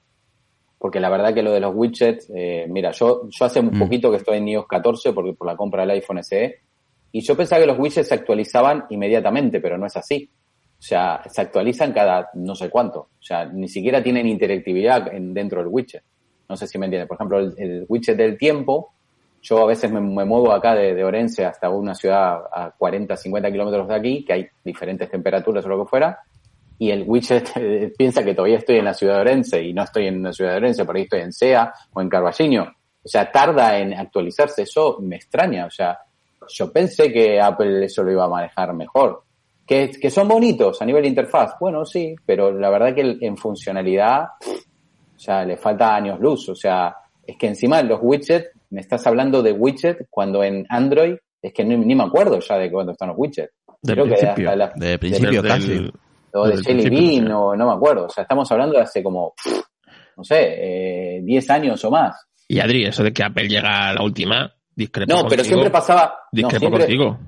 [0.78, 3.80] Porque la verdad que lo de los widgets, eh, mira, yo, yo hace un Mm.
[3.80, 6.60] poquito que estoy en iOS 14 porque por la compra del iPhone SE,
[7.12, 10.30] y yo pensaba que los widgets se actualizaban inmediatamente, pero no es así.
[10.84, 13.00] O sea, se actualizan cada no sé cuánto.
[13.00, 16.04] O sea, ni siquiera tienen interactividad en, dentro del widget.
[16.50, 17.08] No sé si me entiendes.
[17.08, 18.92] Por ejemplo, el, widget del tiempo,
[19.42, 23.50] yo a veces me, me muevo acá de, Orense hasta una ciudad a 40, 50
[23.50, 26.20] kilómetros de aquí, que hay diferentes temperaturas o lo que fuera,
[26.78, 30.08] y el widget piensa que todavía estoy en la ciudad de Orense y no estoy
[30.08, 32.64] en la ciudad de Orense, por estoy en SEA o en Carballiño.
[32.64, 34.64] O sea, tarda en actualizarse.
[34.64, 35.66] Eso me extraña.
[35.66, 35.98] O sea,
[36.50, 39.24] yo pensé que Apple eso lo iba a manejar mejor.
[39.66, 41.54] Que, que son bonitos a nivel de interfaz.
[41.60, 44.26] Bueno, sí, pero la verdad que en funcionalidad,
[45.16, 46.50] o sea, le falta años luz.
[46.50, 46.96] O sea,
[47.26, 51.64] es que encima los widgets, me estás hablando de widget cuando en Android es que
[51.64, 53.54] ni, ni me acuerdo ya de cuándo están los widgets.
[53.82, 54.50] Del Creo que principio.
[54.50, 55.68] hasta la- De principio Del- casi.
[55.70, 55.94] del-
[56.36, 58.06] o de Jelly Bean, o no me acuerdo.
[58.06, 59.34] O sea, estamos hablando de hace como,
[60.18, 62.16] no sé, eh, 10 años o más.
[62.48, 65.44] Y Adri, eso de que Apple llega a la última, discrepo No, pero contigo.
[65.46, 66.06] siempre pasaba.
[66.06, 67.20] No, Discrepo siempre, contigo.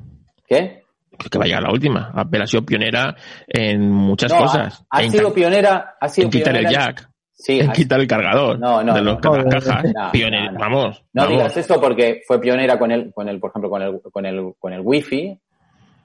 [0.48, 0.85] ¿Qué?
[1.17, 2.12] Que que va a llegar la última.
[2.13, 3.15] Apple ha sido pionera
[3.47, 4.84] en muchas No, cosas.
[4.89, 5.95] Ha, sido pionera.
[5.99, 7.10] Ha sido en quitar el jack.
[7.34, 8.60] Sí, en ha- quitar el cargador.
[8.60, 9.21] No, no, de los no.
[9.21, 9.84] ca- No, cajas.
[9.93, 10.45] no, Pionera.
[10.45, 10.60] no, no.
[10.60, 11.04] Vamos.
[11.13, 11.38] No vamos.
[11.38, 14.54] digas eso porque fue pionera con el, con el, por ejemplo, con el, con el,
[14.58, 15.38] con el wifi.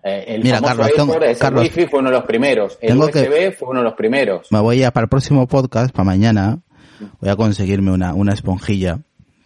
[0.02, 2.78] Eh, el Mira, famoso Carlos, tengo- Carlos, wifi fue uno de los primeros.
[2.80, 4.46] El que- USB fue uno de los primeros.
[4.50, 6.58] Me voy a, para el próximo podcast, para mañana,
[7.20, 9.00] voy a conseguirme una, una esponjilla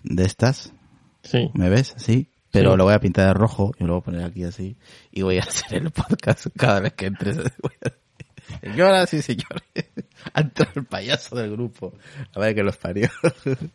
[0.05, 0.73] de estas.
[1.23, 1.51] Sí.
[1.55, 1.95] ¿Me ves?
[1.97, 2.29] Sí.
[2.55, 2.77] Pero Sí.
[2.79, 4.77] lo voy a pintar de rojo y lo voy a poner aquí así.
[5.13, 7.11] Y voy a hacer el podcast cada vez que a-
[8.63, 9.63] Señoras y señores,
[10.35, 11.95] ha entrado el payaso del grupo.
[12.35, 13.09] A ver que los parió.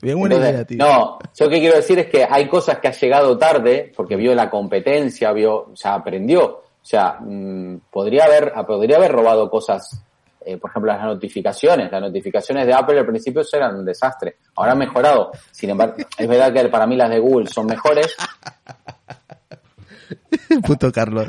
[0.02, 0.78] Bien buena Entonces, idea, tío.
[0.78, 4.16] no, yo lo que quiero decir es que hay cosas que ha llegado tarde porque
[4.16, 6.46] vio la competencia, vio, o sea, aprendió.
[6.46, 10.02] O sea, mm, podría haber, podría haber robado cosas,
[10.54, 11.92] eh, por ejemplo, las notificaciones.
[11.92, 14.38] Las notificaciones de Apple al principio eran un desastre.
[14.56, 15.32] Ahora han mejorado.
[15.52, 18.16] Sin embargo, es verdad que para mí las de Google son mejores.
[20.66, 21.28] Puto Carlos.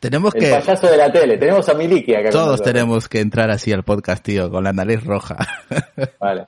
[0.00, 1.38] tenemos El que, payaso de la tele.
[1.38, 2.30] Tenemos a Miliki acá.
[2.30, 5.36] todos tenemos que entrar así al podcast, tío, con la nariz roja.
[6.20, 6.46] Vale.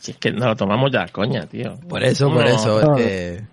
[0.00, 1.78] Si es que nos lo tomamos ya, coña, tío.
[1.88, 2.50] Por eso, por No.
[2.50, 3.44] eso, es que...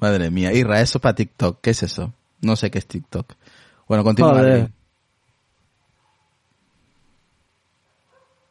[0.00, 2.12] Madre mía, Irra, eso para TikTok, ¿qué es eso?
[2.40, 3.34] No sé qué es TikTok.
[3.86, 4.68] Bueno, continúa.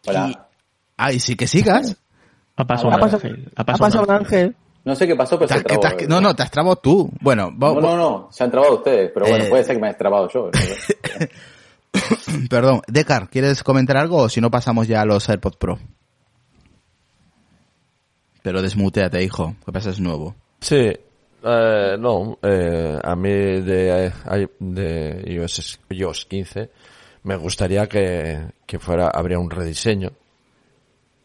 [0.05, 0.19] Joder.
[0.21, 0.33] Adri.
[0.33, 0.47] Hola.
[0.97, 1.95] Ay, sí que sigas.
[2.55, 3.51] Ha pasado Ha un pasado, ángel.
[3.55, 4.55] ha pasado un ángel.
[4.83, 5.85] No sé qué pasó, pero se que trabó.
[5.85, 7.11] has- no, no, te has trabado tú.
[7.21, 9.81] Bueno, va- No, no, no, se han trabado ustedes, pero bueno, Eh, puede ser que
[9.81, 10.49] me haya trabado yo.
[12.49, 12.81] perdón.
[12.87, 15.79] Decar, ¿quieres comentar algo o si no pasamos ya a los AirPods Pro?
[18.41, 20.35] Pero desmuteate, hijo, que pasa es nuevo.
[20.61, 20.75] Sí,
[21.43, 24.11] eh, no, eh, a mí de,
[24.59, 26.69] de iOS, iOS 15
[27.23, 30.11] me gustaría que, que fuera, habría un rediseño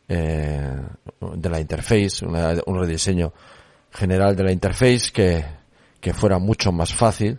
[0.09, 0.81] eh,
[1.37, 3.33] de la interface, una- un rediseño
[3.91, 5.45] general de la interface que,
[6.01, 7.39] que fuera mucho más fácil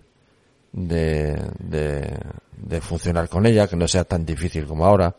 [0.72, 2.18] de, de,
[2.58, 5.16] de funcionar con ella, que no sea tan difícil como ahora,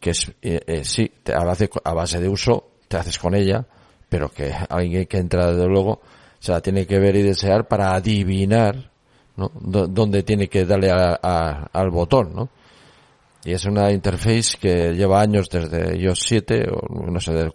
[0.00, 3.34] que es, eh, eh, sí, te- a, base, a base de uso te haces con
[3.34, 3.64] ella,
[4.08, 6.00] pero que alguien que entra desde luego
[6.40, 8.90] se la tiene que ver y desear para adivinar
[9.36, 9.50] ¿no?
[9.54, 12.48] Dó- dónde tiene que darle a- a- al botón, ¿no?
[13.44, 17.52] Y es una interface que lleva años desde iOS 7, o no sé, del,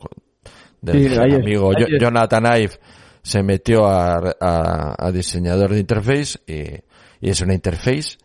[0.82, 1.72] del Sí, amigo.
[2.00, 2.74] Jonathan Ive
[3.22, 8.18] se metió a, a- a diseñador de interface y, y es una interface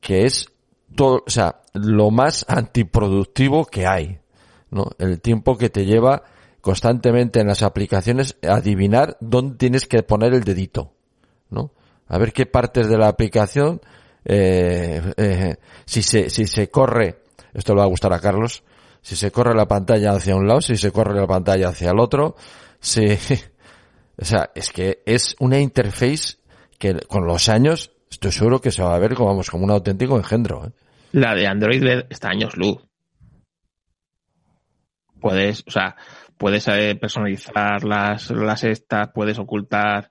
[0.00, 0.46] que es
[0.94, 4.18] todo, o sea, lo más antiproductivo que hay,
[4.70, 4.90] ¿no?
[4.98, 6.22] El tiempo que te lleva
[6.60, 10.92] constantemente en las aplicaciones adivinar dónde tienes que poner el dedito,
[11.50, 11.72] ¿no?
[12.08, 13.80] A ver qué partes de la aplicación,
[14.24, 18.62] eh, eh, si se, si se corre, esto le va a gustar a Carlos,
[19.02, 22.00] si se corre la pantalla hacia un lado, si se corre la pantalla hacia el
[22.00, 22.36] otro,
[22.80, 23.04] si,
[24.18, 26.38] o sea, es que es una interface
[26.78, 29.70] que con los años estoy seguro que se va a ver como, vamos, como un
[29.70, 30.66] auténtico engendro.
[30.66, 30.70] ¿eh?
[31.12, 32.78] La de Android está años luz.
[35.20, 35.96] Puedes, o sea,
[36.36, 36.64] puedes
[36.98, 40.10] personalizar las, las estas, puedes ocultar,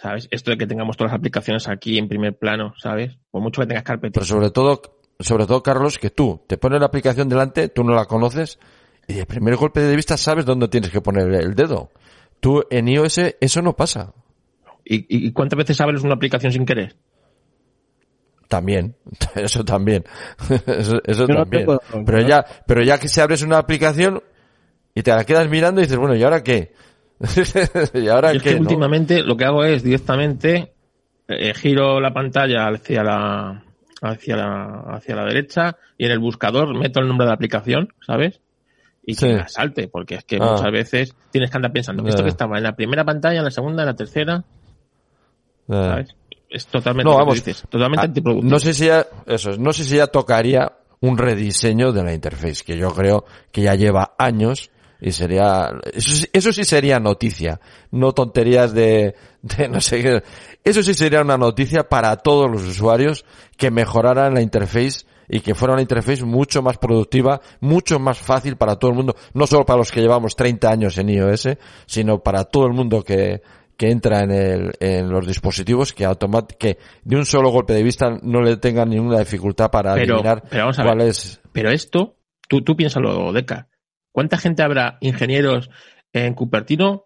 [0.00, 0.28] ¿sabes?
[0.30, 3.18] Esto de que tengamos todas las aplicaciones aquí en primer plano, ¿sabes?
[3.30, 4.26] Por mucho que tengas Pero carpetitas.
[4.26, 4.80] sobre todo,
[5.20, 8.58] sobre todo, Carlos, que tú te pones la aplicación delante, tú no la conoces,
[9.06, 11.90] y de primer golpe de vista sabes dónde tienes que poner el dedo.
[12.40, 14.12] Tú en iOS eso no pasa.
[14.84, 16.94] ¿Y, y- cuántas veces abres una aplicación sin querer?
[18.48, 18.96] También,
[19.34, 20.04] eso también,
[20.66, 21.66] eso, eso Yo no también.
[21.66, 24.22] tengo- pero ya, pero ya que se abres una aplicación
[24.94, 26.72] y te la quedas mirando y dices, bueno, ¿y ahora qué?
[27.94, 28.48] ¿Y ahora Yo es qué?
[28.50, 28.60] que no?
[28.62, 30.72] últimamente lo que hago es directamente
[31.26, 33.62] eh, giro la pantalla hacia la,
[34.02, 37.92] hacia la hacia la derecha y en el buscador meto el nombre de la aplicación,
[38.06, 38.40] ¿sabes?
[39.04, 39.32] Y que Sí.
[39.32, 40.52] la salte, porque es que Ah.
[40.52, 43.50] muchas veces tienes que andar pensando, esto que estaba en la primera pantalla, en la
[43.50, 44.44] segunda, en la tercera.
[45.66, 46.14] ¿sabes?
[46.48, 47.34] Es totalmente No, vamos.
[47.34, 48.50] dices, totalmente Ah, antiproductivo.
[48.50, 52.14] No sé si ya, eso es, no sé si ya tocaría un rediseño de la
[52.14, 54.70] interface, que yo creo que ya lleva años
[55.00, 60.22] y sería, eso, sí- eso sí sería noticia, no tonterías de, de no sé qué.
[60.64, 63.24] Eso sí sería una noticia para todos los usuarios
[63.56, 68.56] que mejoraran la interface y que fuera una interface mucho más productiva, mucho más fácil
[68.56, 71.48] para todo el mundo, no solo para los que llevamos 30 años en iOS,
[71.86, 73.42] sino para todo el mundo que,
[73.76, 77.82] que entra en, el, en los dispositivos que automat que de un solo golpe de
[77.82, 81.08] vista no le tengan ninguna dificultad para Pero- adivinar pero vamos a cuál ver.
[81.08, 81.40] es.
[81.52, 82.16] Pero esto,
[82.48, 83.68] tú, tú piénsalo, Deca.
[84.18, 85.70] ¿Cuánta gente habrá ingenieros
[86.12, 87.04] en Cupertino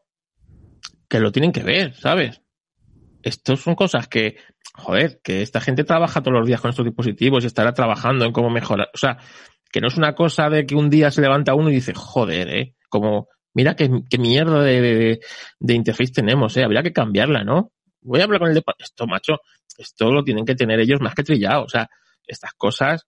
[1.10, 2.40] que lo tienen que ver, ¿sabes?
[3.22, 4.36] Estos son cosas que,
[4.72, 8.32] joder, que esta gente trabaja todos los días con estos dispositivos y estará trabajando en
[8.32, 8.88] cómo mejorar.
[8.94, 9.18] O sea,
[9.70, 12.48] que no es una cosa de que un día se levanta uno y dice, joder,
[12.48, 15.20] eh, como, mira qué, mierda de, de,
[15.60, 17.72] de interface tenemos, eh, habría que cambiarla, ¿no?
[18.00, 19.34] Voy a hablar con el de, esto, macho,
[19.76, 21.90] esto lo tienen que tener ellos más que trillado, o sea,
[22.26, 23.06] estas cosas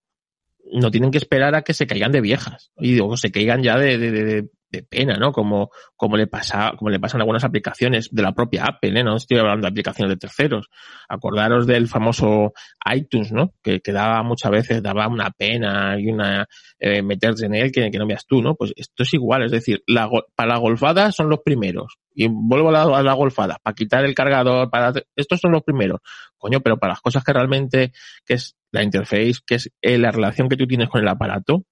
[0.73, 3.77] no tienen que esperar a que se caigan de viejas y o se caigan ya
[3.79, 5.33] de, de, de, de pena, ¿no?
[5.33, 9.05] Como, como le pasa, como le pasan algunas aplicaciones de la propia Apple, ¿eh?
[9.05, 10.69] No estoy hablando de aplicaciones de terceros.
[11.09, 12.53] Acordaros del famoso
[12.93, 13.55] iTunes, ¿no?
[13.63, 16.47] Que, que daba muchas veces, daba una pena y una,
[16.79, 18.55] eh, meterse en él que, no veas tú, ¿no?
[18.55, 21.97] Pues esto es igual, es decir, la, para la golfada son los primeros.
[22.15, 25.63] Y vuelvo a la, a la golfada, para quitar el cargador, para, estos son los
[25.63, 26.01] primeros.
[26.37, 27.93] Coño, pero para las cosas que realmente,
[28.25, 31.65] que es la interface, que es eh, la relación que tú tienes con el aparato,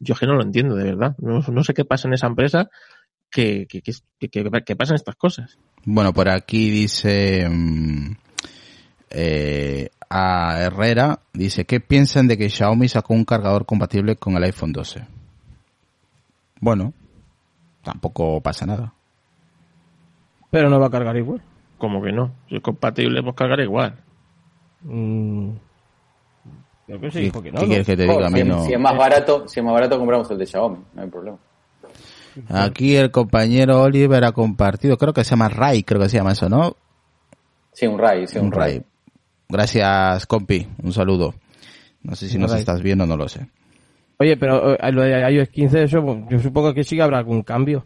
[0.00, 1.16] yo es que no lo entiendo, de verdad.
[1.18, 2.70] No, no sé qué pasa en esa empresa
[3.30, 5.58] que, que, que, que, que pasan estas cosas.
[5.84, 7.48] Bueno, por aquí dice
[9.10, 14.44] eh, a Herrera, dice, ¿qué piensan de que Xiaomi sacó un cargador compatible con el
[14.44, 15.06] iPhone 12?
[16.60, 16.92] Bueno,
[17.82, 18.92] tampoco pasa nada.
[20.50, 21.42] Pero no va a cargar igual.
[21.76, 22.32] Como que no?
[22.48, 23.96] Si es compatible, pues cargar igual.
[24.82, 25.50] Mm.
[26.88, 27.60] Creo que se dijo que no.
[27.60, 27.68] ¿Qué ¿no?
[27.68, 28.26] quieres que te diga?
[28.26, 28.64] A mí si, no.
[28.64, 31.38] si es más barato, si es más barato compramos el de Xiaomi, no hay problema.
[32.48, 36.32] Aquí el compañero Oliver ha compartido, creo que se llama Ray, creo que se llama
[36.32, 36.76] eso, ¿no?
[37.74, 38.82] Sí, un Ray, sí, un, Un Ray.
[39.50, 41.34] Gracias, compi, un saludo.
[42.02, 42.60] No sé si nos Ray.
[42.60, 43.46] estás viendo, no lo sé.
[44.18, 47.42] Oye, pero eh, lo de iOS 15, eso, yo supongo que sí que habrá algún
[47.42, 47.84] cambio.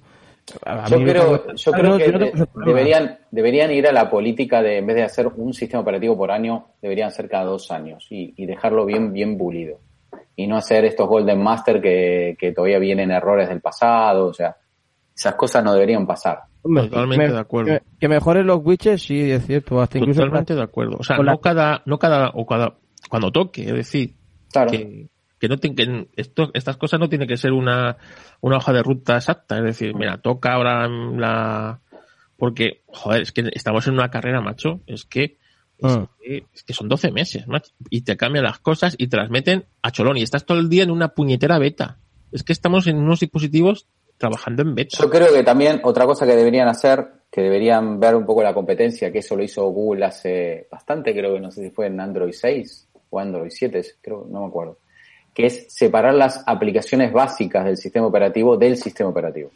[0.67, 2.67] A- Yo creo, yo Ah, creo que yo no tengo de- ese problema.
[2.79, 6.31] deberían, deberían ir a la política de, en vez de hacer un sistema operativo por
[6.31, 9.79] año, deberían ser cada dos años y, y dejarlo bien, bien pulido.
[10.35, 14.57] Y no hacer estos Golden Master que, que todavía vienen errores del pasado, o sea,
[15.15, 16.41] esas cosas no deberían pasar.
[16.63, 17.73] Totalmente que de acuerdo.
[17.73, 19.81] Que, que mejoren los widgets, sí, es cierto.
[19.81, 20.97] Hasta incluso Totalmente de acuerdo.
[21.01, 22.75] O sea, la- no cada, no cada, o cada,
[23.09, 24.15] cuando toque, es decir,
[24.53, 24.71] Claro.
[24.71, 25.09] que,
[25.43, 27.97] que no tienen que, esto, estas cosas no tienen que ser una,
[28.43, 31.81] una hoja de ruta exacta, es decir, mira, toca ahora la,
[32.37, 35.39] porque, joder, es que estamos en una carrera, macho, es que,
[35.79, 36.09] es, Ah.
[36.21, 39.31] que, es que son 12 meses, macho, y te cambian las cosas y te las
[39.31, 41.99] meten a cholón y estás todo el día en una puñetera beta.
[42.31, 44.99] Es que estamos en unos dispositivos trabajando en beta.
[45.03, 48.55] Yo creo que también otra cosa que deberían hacer, que deberían ver un poco la
[48.55, 51.99] competencia, que eso lo hizo Google hace bastante, creo que no sé si fue en
[51.99, 54.79] Android 6 o Android 7, creo, no me acuerdo,
[55.35, 59.51] que es separar las aplicaciones básicas del sistema operativo del sistema operativo.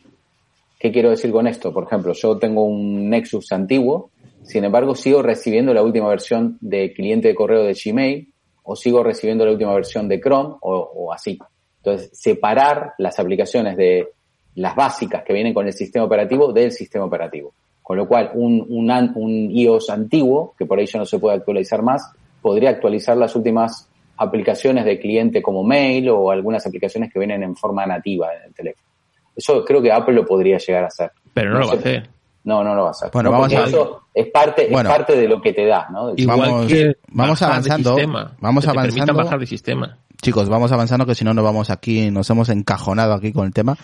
[0.78, 1.72] ¿Qué quiero decir con esto?
[1.72, 4.10] Por ejemplo, yo tengo un Nexus antiguo,
[4.42, 8.28] sin embargo sigo recibiendo la última versión de cliente de correo de Gmail
[8.62, 11.38] o sigo recibiendo la última versión de Chrome o, así.
[11.78, 14.08] Entonces, separar las aplicaciones de
[14.56, 17.52] las básicas que vienen con el sistema operativo del sistema operativo.
[17.82, 21.36] Con lo cual, un, un, un iOS antiguo, que por ahí ya no se puede
[21.36, 22.10] actualizar más,
[22.42, 27.56] podría actualizar las últimas aplicaciones de cliente como Mail o algunas aplicaciones que vienen en
[27.56, 28.86] forma nativa en el teléfono.
[29.34, 31.10] Eso creo que Apple lo podría llegar a hacer.
[31.34, 32.08] Pero no, lo va a hacer.
[32.44, 33.10] No, no lo va a hacer.
[33.12, 34.88] Bueno, No, vamos a- eso es parte, Bueno.
[34.88, 36.12] es parte de lo que te da, ¿no?
[36.16, 39.24] Igual Vamos- que vamos de avanzando, sistema, vamos que te permitan avanzando.
[39.24, 39.98] bajar de sistema.
[40.22, 43.52] Chicos, vamos avanzando que si no nos vamos aquí, nos hemos encajonado aquí con el
[43.52, 43.76] tema.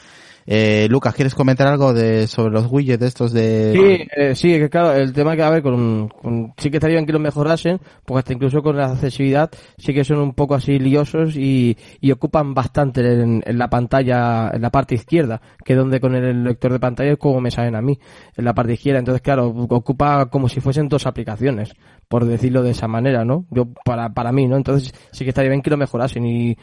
[0.47, 3.73] Eh, Lucas, ¿quieres comentar algo de sobre los widgets de estos de...
[3.73, 6.11] Sí, eh, sí, que claro, el tema que a ver, con,
[6.57, 10.05] sí que estaría bien que lo mejorasen, porque hasta incluso con la accesibilidad sí que
[10.05, 11.77] son un poco así liosos y,
[12.13, 16.79] ocupan bastante en, la pantalla, en la parte izquierda, que donde con el lector de
[16.79, 17.99] pantalla es como me salen a mí,
[18.37, 18.99] en la parte izquierda.
[18.99, 21.73] Entonces, claro, ocupa como si fuesen dos aplicaciones,
[22.09, 23.47] por decirlo de esa manera, ¿no?
[23.51, 24.57] Yo, para, para mí, ¿no?
[24.57, 26.57] Entonces sí que estaría bien que lo mejorasen y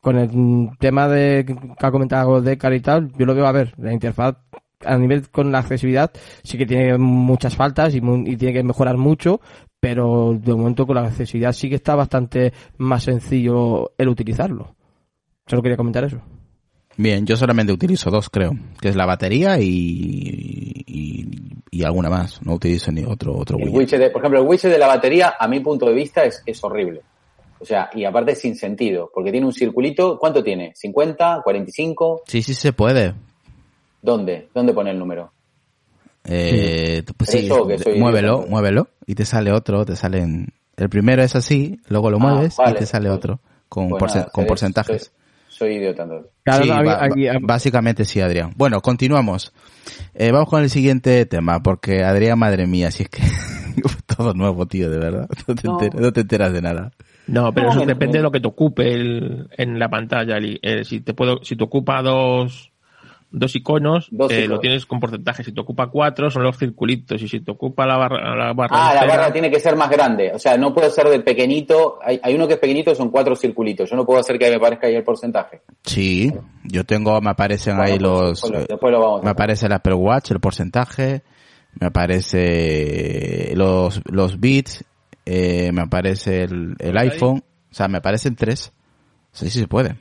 [0.00, 3.74] con el tema de que ha comentado Decar y tal, yo lo veo a ver,
[3.78, 4.36] la interfaz
[4.84, 6.10] a nivel con la accesibilidad
[6.44, 9.40] sí que tiene muchas faltas y, mu- y tiene que mejorar mucho,
[9.80, 14.74] pero de momento con la accesibilidad sí que está bastante más sencillo el utilizarlo.
[15.46, 16.20] Solo quería comentar eso.
[16.96, 19.64] Bien, yo solamente utilizo dos, creo, que es la batería y,
[20.86, 21.26] y,
[21.70, 22.40] y alguna más.
[22.42, 23.76] No utilizo ni otro otro El widget.
[23.78, 26.42] widget de- por ejemplo, el widget de la batería, a mi punto de vista, es,
[26.44, 27.02] es horrible.
[27.60, 30.74] O sea, y aparte es sin sentido, porque tiene un circulito, ¿cuánto tiene?
[30.74, 31.42] ¿50?
[31.44, 32.20] ¿45?
[32.26, 33.14] Sí, sí se puede.
[34.00, 34.48] ¿Dónde?
[34.54, 35.32] ¿Dónde pone el número?
[36.24, 40.48] Eh, pues sí, que soy muévelo, muévelo y te sale otro, te salen...
[40.76, 42.72] El primero es así, luego lo Ah, mueves vale.
[42.72, 45.10] y te sale otro con, Pues porce- nada, con porcentajes.
[45.48, 46.30] Soy, soy idiota entonces.
[46.44, 46.64] Claro,
[47.14, 48.52] Sí, básicamente sí, Adrián.
[48.56, 49.52] Bueno, continuamos.
[50.14, 53.22] Eh, vamos con el siguiente tema, porque Adrián, madre mía, si es que
[54.16, 55.28] todo nuevo, tío, de verdad.
[55.48, 55.72] No te, No.
[55.80, 56.92] enteras, no te enteras de nada.
[57.28, 60.38] No, pero No, eso depende de lo que te ocupe el- en la pantalla.
[60.40, 62.72] Eh, si te puedo, si te ocupa dos,
[63.30, 65.44] dos iconos, Dos eh, lo tienes con porcentaje.
[65.44, 67.20] Si te ocupa cuatro, son los circulitos.
[67.20, 69.90] Y si te ocupa la barra, la barra Ah, la barra tiene que ser más
[69.90, 70.32] grande.
[70.34, 71.98] O sea, no puede ser de pequeñito.
[72.02, 73.90] Hay, hay uno que es pequeñito, son cuatro circulitos.
[73.90, 75.60] Yo no puedo hacer que me aparezca ahí el porcentaje.
[75.84, 76.32] Sí,
[76.64, 79.28] yo tengo, me aparecen Bueno, ahí pues, los, después lo- después lo vamos a me
[79.28, 79.32] hacer.
[79.36, 81.22] aparece el Apple Watch, el porcentaje,
[81.78, 84.84] me aparece los, los bits,
[85.30, 88.72] eh, me aparece el, el iPhone, o sea, me aparecen tres.
[89.30, 89.98] Sí, sí se puede.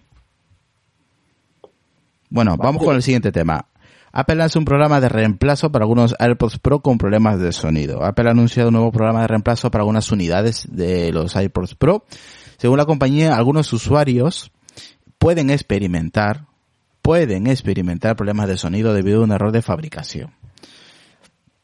[2.29, 3.67] Bueno, vamos con el siguiente tema.
[4.13, 8.05] Apple lanza un programa de reemplazo para algunos AirPods Pro con problemas de sonido.
[8.05, 12.05] Apple ha anunciado un nuevo programa de reemplazo para algunas unidades de los AirPods Pro.
[12.57, 14.51] Según la compañía, algunos usuarios
[15.17, 16.45] pueden experimentar,
[17.01, 20.31] pueden experimentar problemas de sonido debido a un error de fabricación.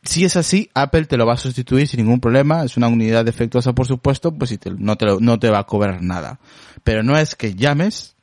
[0.03, 2.63] Si es así, Apple te lo va a sustituir sin ningún problema.
[2.65, 5.59] Es una unidad defectuosa, por supuesto, pues si te- no, te lo- no te va
[5.59, 6.39] a cobrar nada.
[6.83, 8.15] Pero no es que llames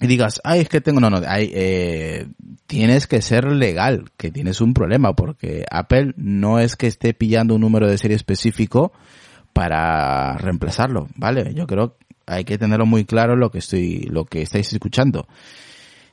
[0.00, 2.26] y digas, ay, es que tengo, no, no, ay, eh,
[2.66, 7.54] tienes que ser legal, que tienes un problema, porque Apple no es que esté pillando
[7.54, 8.92] un número de serie específico
[9.52, 11.54] para reemplazarlo, ¿vale?
[11.54, 15.28] Yo creo que hay que tenerlo muy claro lo que estoy, lo que estáis escuchando.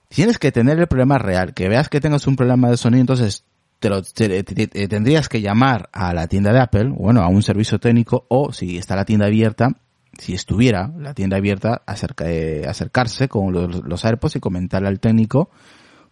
[0.09, 3.43] Tienes que tener el problema real, que veas que tengas un problema de sonido, entonces
[3.83, 7.43] te lo, te- te- tendrías que llamar a la tienda de Apple, bueno, a un
[7.43, 9.75] servicio técnico, o si está la tienda abierta,
[10.17, 11.81] si estuviera la tienda abierta,
[12.23, 15.49] eh, acercarse con los, los AirPods y comentarle al técnico,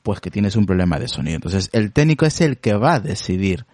[0.04, 1.36] pues que tienes un problema de sonido.
[1.38, 3.66] Entonces, el técnico es el que va a decidir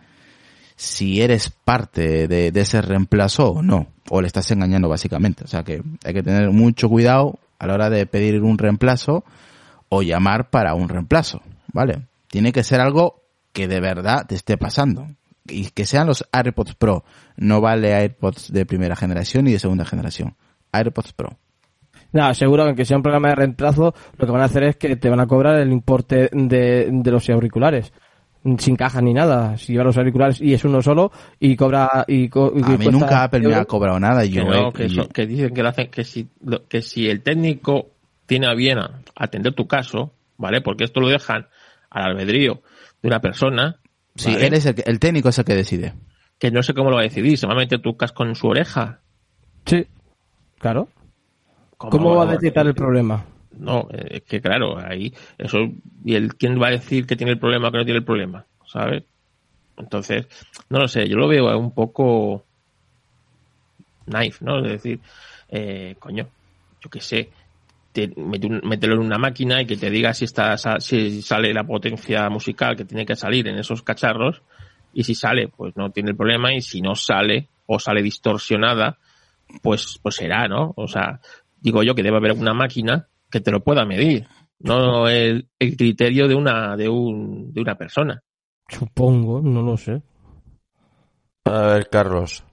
[0.76, 5.44] si eres parte de, de ese reemplazo o no, o le estás engañando básicamente.
[5.44, 9.24] O sea que hay que tener mucho cuidado a la hora de pedir un reemplazo
[9.90, 11.42] o llamar para un reemplazo,
[11.74, 12.04] ¿vale?
[12.30, 13.24] Tiene que ser algo
[13.58, 15.08] que de verdad te esté pasando.
[15.48, 17.04] Y que sean los AirPods Pro.
[17.38, 20.36] No vale AirPods de primera generación ni de segunda generación.
[20.72, 21.40] AirPods Pro.
[22.12, 24.76] Nada, seguro que aunque sea un programa de reemplazo, lo que van a hacer es
[24.76, 27.92] que te van a cobrar el importe de, de los auriculares.
[28.60, 29.58] Sin caja ni nada.
[29.58, 32.06] Si lleva los auriculares y es uno solo y cobra.
[32.08, 34.24] Y, co- y A mí cuesta nunca Apple me ha cobrado nada.
[34.24, 36.84] y que Yo no, que, eso- que dicen que lo hacen, que si, lo- que
[36.84, 37.88] si el técnico
[38.28, 38.78] tiene a bien
[39.16, 40.62] atender tu caso, ¿vale?
[40.62, 41.48] Porque esto lo dejan
[41.90, 42.62] al albedrío
[43.02, 43.80] de una persona,
[44.16, 44.48] Sí, ¿vale?
[44.48, 45.94] él es el, que- el técnico es el que decide.
[46.40, 48.36] que no sé cómo lo va a decidir, se va a meter tu casco en
[48.36, 49.00] su oreja.
[49.66, 49.86] Sí,
[50.60, 50.88] claro.
[51.78, 53.26] ¿Cómo va a detectar el problema?
[53.58, 55.58] No, eh, es que claro, ahí, eso,
[56.06, 58.06] y el, ¿quién va a decir que tiene el problema o que no tiene el
[58.06, 58.46] problema?
[58.68, 59.04] ¿Sabes?
[59.78, 60.28] Entonces,
[60.70, 62.44] no lo sé, yo lo veo un poco
[64.06, 64.60] knife, ¿no?
[64.66, 65.00] Es decir,
[65.50, 66.28] eh, coño,
[66.82, 67.30] yo qué sé,
[67.98, 71.22] te- mete un- mételo en una máquina y que te diga si está, sa- si
[71.24, 74.44] sale la potencia musical que tiene que salir en esos cacharros,
[74.94, 78.98] y si sale, pues no tiene el problema, y si no sale, o sale distorsionada,
[79.64, 80.74] pues, pues será, ¿no?
[80.76, 81.20] O sea,
[81.60, 84.28] digo yo que debe haber una máquina que te lo pueda medir,
[84.60, 88.22] no el, el criterio de una, de un, de una persona.
[88.70, 90.02] Supongo, no lo sé.
[91.46, 92.44] A ver, Carlos.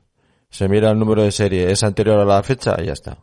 [0.49, 3.19] Se mira el número de serie, es anterior a la fecha y ya está.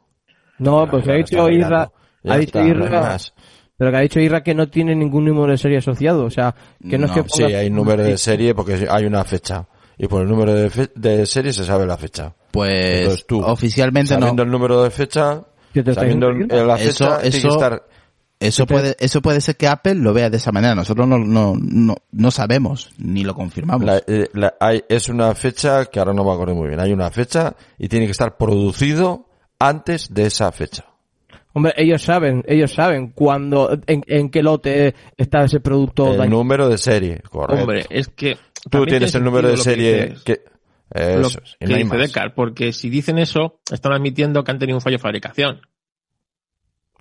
[0.59, 1.93] No, pues Claro, dicho mirando.
[2.23, 3.33] Ya ha dicho está, no hay Irra, más.
[3.77, 6.53] pero que ha dicho Irra que no tiene ningún número de serie asociado, o sea,
[6.87, 9.65] que no, es No, que Sí, hay número de serie porque hay una fecha.
[9.97, 12.33] Y por el número de, fe- de serie se sabe la fecha.
[12.51, 14.19] Pues Entonces tú, oficialmente no.
[14.21, 15.41] Sabiendo el número de fecha,
[15.73, 16.55] ¿Qué te está sabiendo diciendo?
[16.55, 17.83] el- la Eso- fecha, tiene que eso- estar...
[18.39, 20.73] Eso puede, eso puede ser que Apple lo vea de esa manera.
[20.73, 23.85] Nosotros no, no, no, no sabemos, ni lo confirmamos.
[23.85, 26.79] la- eh, la- hay, es una fecha que ahora no me acuerdo muy bien.
[26.79, 29.27] Hay una fecha y tiene que estar producido
[29.59, 30.85] antes de esa fecha.
[31.53, 36.37] Hombre, ellos saben, ellos saben cuándo, en, en qué lote está ese producto el dañado.
[36.37, 37.61] número de serie, correcto.
[37.63, 38.37] Hombre, es que...
[38.69, 40.41] Tú tienes tiene el número de lo que serie que...
[40.93, 41.97] lo Eso es, y que no dice.
[41.97, 45.61] Decar, porque si dicen eso, están admitiendo que han tenido un fallo de fabricación.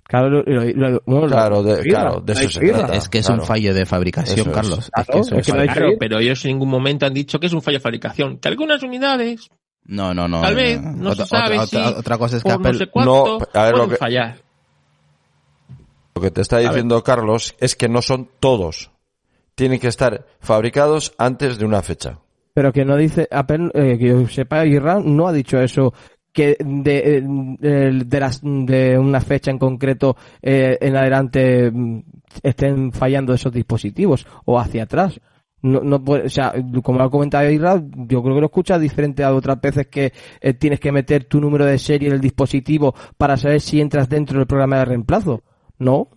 [0.03, 2.95] Claro, lo- lo- lo- bueno, lo- Claro, de, claro, de eso se trata.
[2.95, 3.41] es que es claro.
[3.43, 4.55] un fallo de fabricación, Eso es.
[4.55, 4.79] Carlos.
[4.79, 7.05] Es Claro, que eso es es que lo dicho Claro, pero ellos en ningún momento
[7.05, 8.37] han dicho que es un fallo de fabricación.
[8.39, 9.47] Que algunas unidades,
[9.85, 10.41] No, no, no.
[10.41, 11.13] tal vez, no.
[11.15, 13.89] se sabe otra- si otra- otra cosa es que no sé cuánto a ver, lo
[13.89, 14.37] que- fallar.
[16.15, 18.91] Lo que te está diciendo Carlos es que no son todos.
[19.55, 22.19] Tienen que estar fabricados antes de una fecha.
[22.53, 25.93] Pero que no dice, Apple, eh, que yo sepa, Irra no ha dicho eso,
[26.33, 31.99] que de, eh, de, de las, de una fecha en concreto eh, en adelante mm,
[32.43, 35.19] estén fallando esos dispositivos o hacia atrás.
[35.63, 36.53] No, no puede, o sea,
[36.83, 40.53] como ha comentado Irra, yo creo que lo escuchas diferente a otras veces que eh,
[40.53, 44.47] tienes que meter tu número de serie del dispositivo para saber si entras dentro del
[44.47, 45.43] programa de reemplazo.
[45.77, 46.07] No,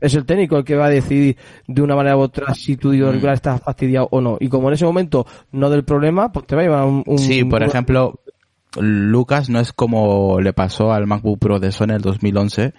[0.00, 2.90] es el técnico el que va a decidir de una manera u otra si tu
[2.92, 4.36] auricular está fastidiado o no.
[4.38, 7.02] Y como en ese momento no del problema, pues te va a llevar un...
[7.06, 8.20] un- Sí, por un- ejemplo,
[8.78, 12.74] Lucas no es como le pasó al MacBook Pro de Sony el 2011,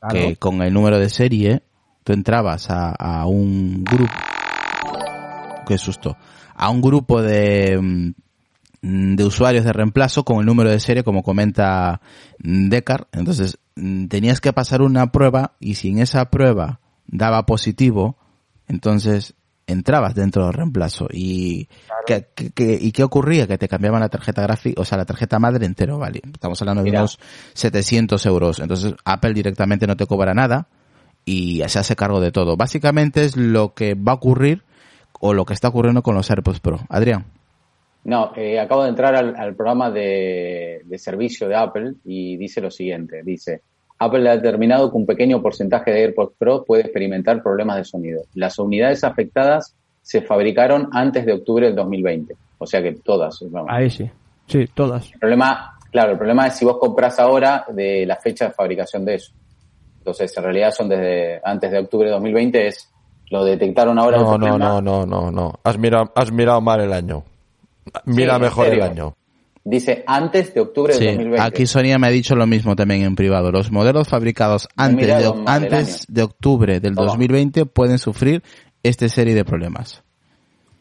[0.00, 0.14] Claro.
[0.14, 1.62] que con el número de serie
[2.04, 4.12] tú entrabas a, a un grupo,
[5.66, 6.16] qué susto,
[6.54, 7.78] a un grupo de,
[8.82, 12.00] mm, de usuarios de reemplazo con el número de serie, como comenta
[12.42, 13.06] mm, Decar.
[13.12, 18.16] Entonces, mm, tenías que pasar una prueba y si en esa prueba daba positivo,
[18.68, 19.34] entonces
[19.66, 21.06] entrabas dentro del reemplazo.
[21.12, 21.68] ¿Y,
[22.06, 23.46] ¿qué, qué- qué- ¿y qué ocurría?
[23.46, 26.20] Que te cambiaban la tarjeta gráfica, o sea, la tarjeta madre entero, ¿vale?
[26.32, 27.18] Estamos hablando de unos
[27.54, 28.58] 700 euros.
[28.58, 30.68] Entonces, Apple directamente no te cobra nada
[31.24, 32.56] y se hace cargo de todo.
[32.56, 34.64] Básicamente es lo que va a ocurrir
[35.24, 36.80] o lo que está ocurriendo con los AirPods Pro.
[36.88, 37.24] Adrián.
[38.04, 42.60] No, eh, acabo de entrar al, al programa de, de servicio de Apple y dice
[42.60, 43.62] lo siguiente, dice,
[44.00, 48.22] Apple ha determinado que un pequeño porcentaje de AirPods Pro puede experimentar problemas de sonido.
[48.34, 53.38] Las unidades afectadas se fabricaron antes de octubre del 2020, o sea que todas.
[53.48, 53.70] vamos.
[53.70, 54.10] Ahí sí.
[54.46, 55.12] Sí, todas.
[55.12, 59.04] El problema, claro, el problema es si vos compras ahora de la fecha de fabricación
[59.04, 59.32] de eso.
[59.98, 62.91] Entonces, en realidad son desde antes de octubre de 2020, es
[63.32, 64.18] lo detectaron ahora.
[64.18, 65.54] No, no, no, no, no, no.
[65.64, 67.24] Has mirado, has mirado mal el año.
[68.04, 69.16] Mira mejor el año.
[69.64, 71.46] Dice antes de octubre Sí, del 2020.
[71.46, 73.50] aquí Sonia me ha dicho lo mismo también en privado.
[73.50, 77.06] Los modelos fabricados antes, de, antes de octubre del Toma.
[77.06, 78.42] 2020 pueden sufrir
[78.82, 80.02] esta serie de problemas.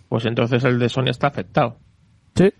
[0.10, 1.78] Pues entonces el de Sony está afectado.
[2.36, 2.52] Sí.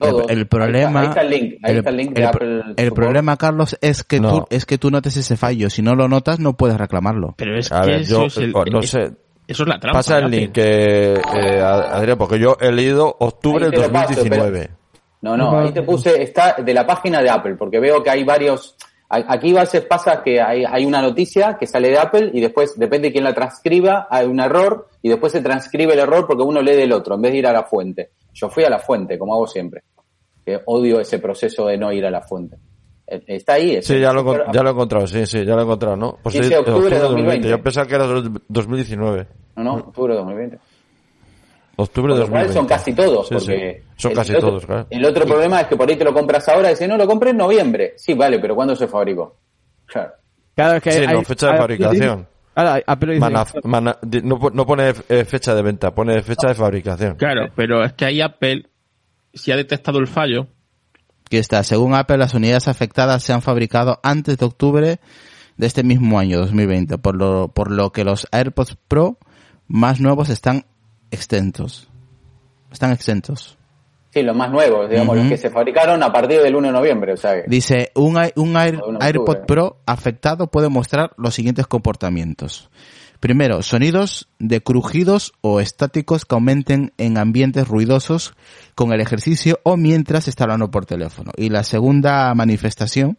[0.00, 2.20] El, el problema, Ahí está, ahí está el link, ahí el- está el link de
[2.22, 2.62] el- Apple.
[2.76, 4.30] el problema, Carlos, es que No.
[4.30, 5.70] tú, es que tú notes ese fallo.
[5.70, 7.34] Si no lo notas, no puedes reclamarlo.
[7.36, 9.10] Pero es A que ver, eso yo es el- oh, no es- sé.
[9.48, 9.98] Eso es la trampa.
[10.00, 10.40] Pasa el Apple.
[10.40, 14.70] link, eh, eh, Adrián, porque yo he leído octubre del te lo paso, 2019.
[15.22, 18.22] No, no, ahí te puse, está de la página de Apple, porque veo que hay
[18.24, 18.76] varios,
[19.08, 22.78] aquí a veces pasa que hay, hay una noticia que sale de Apple y después,
[22.78, 26.42] depende de quién la transcriba, hay un error y después se transcribe el error porque
[26.44, 28.10] uno lee del otro, en vez de ir a la fuente.
[28.40, 29.82] Yo fui a la fuente, como hago siempre,
[30.44, 32.56] que odio ese proceso de no ir a la fuente.
[33.06, 33.76] Eh, Está ahí.
[33.76, 36.18] ese- Sí, ya lo, ya lo he encontrado, sí, sí, ya lo he encontrado, ¿no?
[36.22, 37.48] Pues Dice sí, octubre de 2020.
[37.48, 39.26] Yo pensaba que era dos- 2019.
[39.56, 40.58] No, no, octubre de 2020.
[41.80, 42.52] Octubre de Por lo cual 2020.
[42.54, 43.92] son casi todos, Sí, porque sí.
[44.02, 44.86] Son casi otro- todos, claro.
[44.90, 47.06] El otro problema es que por ahí te lo compras ahora y dices, no, lo
[47.06, 47.94] compré en noviembre.
[47.96, 49.36] Sí, vale, pero ¿cuándo se fabricó?
[49.86, 50.12] Claro.
[50.54, 52.26] Claro, es que Sí, hay- no, fecha de hay- fabricación.
[52.58, 53.20] Ahora, Apple dice,
[53.62, 57.14] mana- no pone eh, fecha de venta, pone fecha de fabricación.
[57.14, 58.68] Claro, pero es que ahí Apple,
[59.32, 60.48] si ha detectado el fallo,
[61.30, 65.00] que está, según Apple, las unidades afectadas se han fabricado antes de octubre
[65.56, 69.18] de este mismo año, 2020, por lo, por lo que los AirPods Pro
[69.66, 70.64] más nuevos están
[71.10, 71.88] exentos.
[72.72, 73.57] Están exentos.
[74.10, 77.12] Sí, los más nuevos, digamos, los que se fabricaron a partir del 1 de noviembre.
[77.12, 79.44] O sea, Dice, un, un Air- un AirPod.
[79.46, 82.70] Pro afectado puede mostrar los siguientes comportamientos.
[83.20, 88.34] Primero, sonidos de crujidos o estáticos que aumenten en ambientes ruidosos
[88.76, 91.32] con el ejercicio o mientras está hablando por teléfono.
[91.36, 93.18] Y la segunda manifestación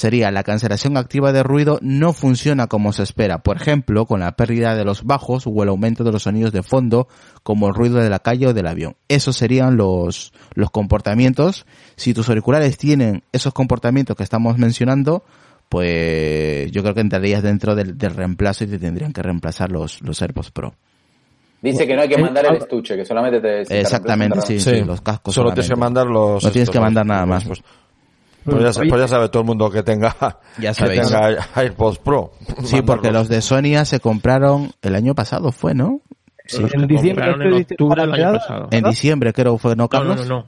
[0.00, 3.42] sería la cancelación activa de ruido no funciona como se espera.
[3.42, 6.62] Por ejemplo, con la pérdida de los bajos o el aumento de los sonidos de
[6.62, 7.06] fondo
[7.42, 8.96] como el ruido de la calle o del avión.
[9.08, 11.66] Esos serían los, los comportamientos.
[11.96, 15.22] Si tus auriculares tienen esos comportamientos que estamos mencionando,
[15.68, 20.00] pues yo creo que entrarías dentro del, del reemplazo y te tendrían que reemplazar los,
[20.00, 20.72] los AirPods Pro.
[21.60, 23.66] dice que no hay que Eh, mandar el estuche, que solamente te...
[23.66, 25.34] si Exactamente, sí, sí, los cascos.
[25.34, 26.00] Solo tienes que solamente.
[26.00, 26.42] mandar los...
[26.42, 27.44] No tienes que mandar nada más.
[27.44, 27.62] Pues,
[28.44, 30.14] pues ya, pues ya sabe todo el mundo que tenga,
[30.58, 32.32] Ya que tenga AirPods Pro.
[32.64, 36.00] Sí, porque los de Sonia se compraron el año pasado, fue, ¿no?
[36.46, 38.68] Sí, en diciembre compraron ¿qué en octubre del año pasado.
[38.72, 40.28] En diciembre, creo, fue, ¿no, No, no, Carlos?
[40.28, 40.46] no, no.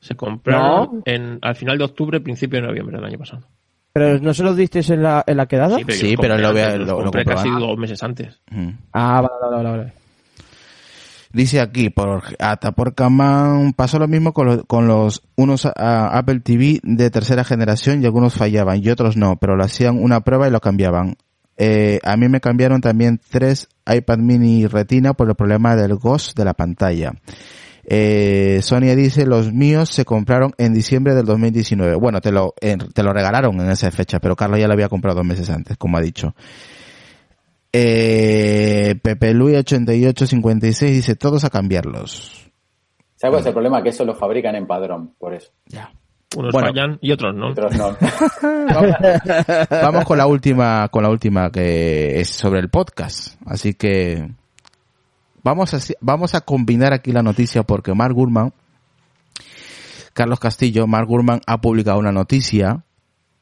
[0.00, 3.46] Se compraron en, al final de octubre, principio de noviembre del año pasado.
[3.94, 5.76] Pero no se los disteis en la, en la quedada.
[5.76, 6.42] Sí, pero, Sí, pero compré
[6.78, 7.36] lo lo- lo compré comprobar.
[7.46, 8.40] casi dos meses antes.
[8.92, 9.92] Ah, vale, vale, vale, vale.
[11.32, 16.10] Dice aquí, por hasta por Camán, pasó lo mismo con, lo- con los unos ah,
[16.12, 20.20] Apple TV de tercera generación y algunos fallaban y otros no, pero lo hacían una
[20.20, 21.16] prueba y lo cambiaban.
[21.56, 26.36] Eh, a mí me cambiaron también tres iPad mini retina por el problema del ghost
[26.36, 27.12] de la pantalla.
[27.84, 31.94] Eh, Sonia dice, los míos se compraron en diciembre del 2019.
[31.96, 34.88] Bueno, te lo, en- te lo regalaron en esa fecha, pero Carlos ya lo había
[34.88, 36.34] comprado dos meses antes, como ha dicho.
[37.72, 42.50] Eh, Pepe Luis 8856 dice, todos a cambiarlos.
[43.16, 43.82] ¿Sabes cuál es el problema?
[43.82, 45.50] Que eso lo fabrican en padrón, por eso.
[46.36, 46.68] Unos Bueno.
[46.68, 47.50] fallan y otros no.
[47.50, 47.96] Otros no.
[49.70, 53.36] Vamos con la última, con la última que es sobre el podcast.
[53.46, 54.30] Así que
[55.42, 58.52] vamos a, vamos a combinar aquí la noticia porque Mark Gurman,
[60.14, 62.82] Carlos Castillo, Mark Gurman ha publicado una noticia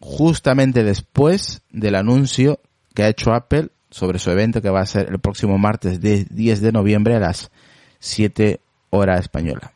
[0.01, 2.61] justamente después del anuncio
[2.95, 6.27] que ha hecho Apple sobre su evento que va a ser el próximo martes de
[6.31, 7.51] 10 de noviembre a las
[7.99, 8.61] 7
[8.91, 9.73] hora española,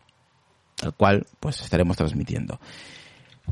[0.83, 2.59] al cual pues estaremos transmitiendo.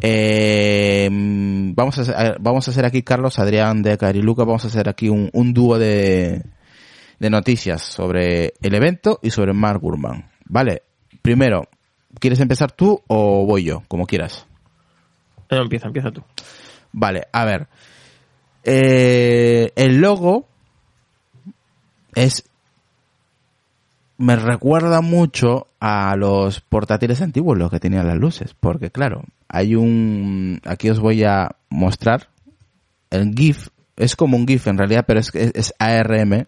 [0.00, 4.88] Eh, vamos a hacer, vamos a hacer aquí Carlos, Adrián de Cariluca, vamos a hacer
[4.88, 6.42] aquí un, un dúo de,
[7.18, 10.30] de noticias sobre el evento y sobre Mark Gurman.
[10.46, 10.82] Vale,
[11.20, 11.68] primero,
[12.18, 13.82] ¿quieres empezar tú o voy yo?
[13.88, 14.46] Como quieras.
[15.50, 16.22] No, empieza, empieza tú.
[16.92, 17.68] Vale, a ver.
[18.64, 20.48] Eh, el logo
[22.14, 22.44] es
[24.18, 29.74] me recuerda mucho a los portátiles antiguos, los que tenían las luces, porque claro, hay
[29.74, 32.28] un, aquí os voy a mostrar
[33.10, 36.46] el GIF, es como un GIF en realidad, pero es, es, ARM,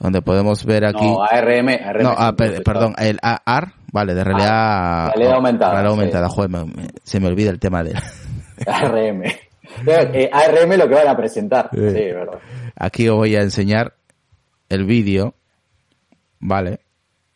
[0.00, 1.06] donde podemos ver aquí.
[1.06, 5.72] No, ARM, ARM no, ah, perdón, el AR, vale, de realidad, ah, realidad aumentada.
[5.72, 7.94] Realidad aumentada, joder, me, me, se me olvida el tema de
[8.66, 9.22] ARM.
[9.86, 12.40] Eh, ARM lo que van a presentar, sí, verdad.
[12.74, 13.94] Aquí os voy a enseñar
[14.70, 15.34] el vídeo
[16.40, 16.80] Vale.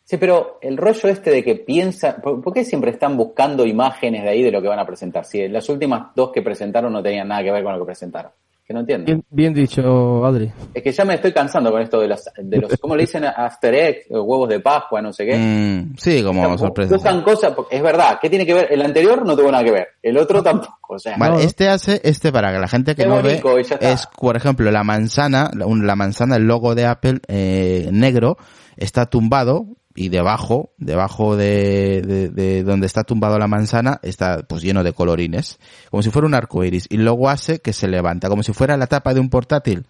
[0.03, 4.29] Sí, pero el rollo este de que piensa, ¿por qué siempre están buscando imágenes de
[4.29, 5.25] ahí de lo que van a presentar?
[5.25, 8.31] Si las últimas dos que presentaron no tenían nada que ver con lo que presentaron.
[8.65, 9.05] Que no entiendo.
[9.05, 10.51] Bien, bien dicho, Adri.
[10.73, 13.23] Es que ya me estoy cansando con esto de los, de los ¿cómo le dicen?
[13.23, 15.37] After eggs, huevos de Pascua, no sé qué.
[15.37, 16.95] Mm, sí, como sorpresa.
[16.95, 18.67] Buscan cosas, es verdad, ¿qué tiene que ver?
[18.71, 20.95] El anterior no tuvo nada que ver, el otro tampoco.
[20.95, 23.39] O sea, vale, este hace, este para que la gente que no ve,
[23.81, 28.37] es, por ejemplo, la manzana, la manzana, el logo de Apple eh, negro,
[28.77, 32.01] está tumbado y debajo, debajo de,
[32.33, 35.57] de, donde está tumbado la manzana, está pues lleno de colorines,
[35.89, 38.75] como si fuera un arco iris, y luego hace que se levanta, como si fuera
[38.75, 39.87] la tapa de un portátil.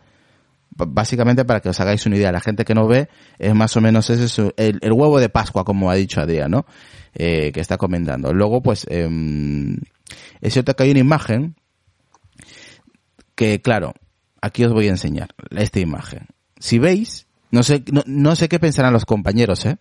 [0.78, 3.08] Básicamente para que os hagáis una idea, la gente que no ve
[3.39, 6.66] es más o menos ese el, el huevo de Pascua, como ha dicho Adrián, ¿no?
[7.14, 8.34] Eh, que está comentando.
[8.34, 9.10] Luego, pues, eh,
[10.41, 11.56] es cierto que hay una imagen
[13.36, 13.93] que, claro,
[14.41, 16.28] aquí os voy a enseñar esta imagen.
[16.60, 19.78] Si veis, no sé, no, no sé qué pensarán los compañeros, ¿eh?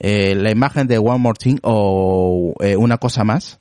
[0.00, 0.34] ¿Eh?
[0.34, 3.60] la imagen de One More Thing o eh, una cosa más.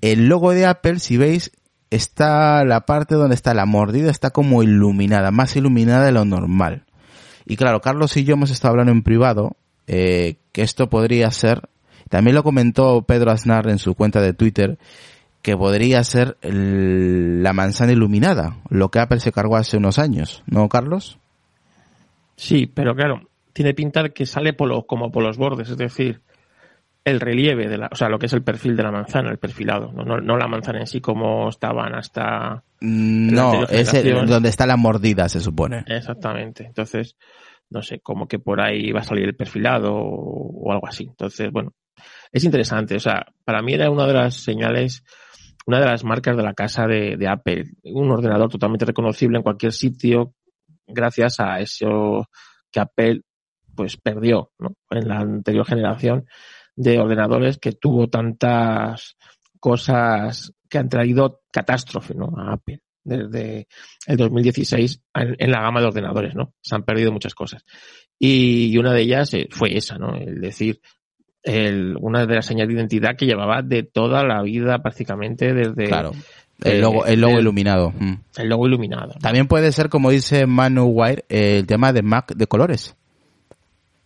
[0.00, 1.52] El logo de Apple, si veis,
[1.90, 6.84] está la parte donde está la mordida, está como iluminada, más iluminada de lo normal.
[7.46, 11.68] Y claro, Carlos y yo hemos estado hablando en privado eh, que esto podría ser,
[12.08, 14.78] también lo comentó Pedro Aznar en su cuenta de Twitter,
[15.42, 20.68] que podría ser la manzana iluminada, lo que Apple se cargó hace unos años, ¿no,
[20.68, 21.18] Carlos?
[22.36, 23.22] Sí, pero claro,
[23.52, 26.22] tiene pinta de que sale por como por los bordes, es decir,
[27.04, 29.38] el relieve de la, o sea, lo que es el perfil de la manzana, el
[29.38, 32.62] perfilado, no, no, la manzana en sí como estaban hasta.
[32.80, 33.92] No, es
[34.26, 35.84] donde está la mordida, se supone.
[35.86, 36.64] Exactamente.
[36.64, 37.16] Entonces,
[37.70, 41.04] no sé, como que por ahí va a salir el perfilado o, o algo así.
[41.04, 41.72] Entonces, bueno,
[42.30, 42.94] es interesante.
[42.96, 45.02] O sea, para mí era una de las señales
[45.66, 49.72] una de las marcas de la casa de, Apple, un ordenador totalmente reconocible en cualquier
[49.72, 50.34] sitio
[50.86, 52.28] gracias a eso
[52.70, 53.22] que Apple
[53.74, 54.50] pues perdió
[54.90, 56.26] en la anterior generación
[56.76, 59.16] de ordenadores que tuvo tantas
[59.60, 62.32] cosas que han traído catástrofe ¿no?
[62.36, 63.66] a Apple desde
[64.06, 66.54] el 2016 en, la gama de ordenadores, ¿no?
[66.60, 67.64] Se han perdido muchas cosas.
[68.18, 70.14] Y, una de ellas eh, fue esa, ¿no?
[70.14, 70.80] El decir,
[71.42, 75.86] el, una de las señales de identidad que llevaba de toda la vida prácticamente desde...
[75.86, 76.12] Claro.
[76.62, 77.92] El logo, el logo iluminado.
[77.98, 78.14] Mm.
[78.36, 79.14] El logo iluminado.
[79.20, 82.94] También puede ser, como dice Manu Wire, el tema de Mac de colores.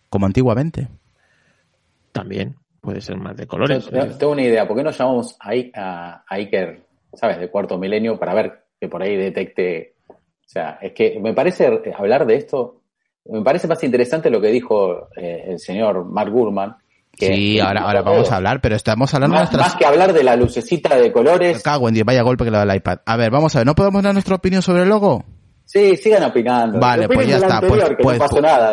[0.09, 0.87] Como antiguamente.
[2.11, 3.89] También puede ser más de colores.
[4.17, 4.67] tengo una idea.
[4.67, 6.81] ¿Por qué no llamamos a, a, Iker,
[7.13, 7.39] ¿sabes?
[7.39, 9.95] De cuarto milenio para ver que por ahí detecte.
[10.09, 12.81] O sea, es que me parece hablar de esto.
[13.25, 16.77] Me parece más interesante lo que dijo eh, el señor Mark Gurman,
[17.17, 19.73] sí, ahora, ahora vamos a hablar, pero estamos hablando más, de nuestras...
[19.73, 21.63] Más que hablar de la lucecita de colores.
[21.63, 22.99] Cago en vaya golpe que le da el iPad.
[23.05, 25.25] A ver, vamos a ver, ¿no podemos dar nuestra opinión sobre el logo?
[25.67, 26.79] Sí, sigan opinando.
[26.79, 27.59] Vale, pues ya está.
[27.59, 28.19] Pues, pues, pues,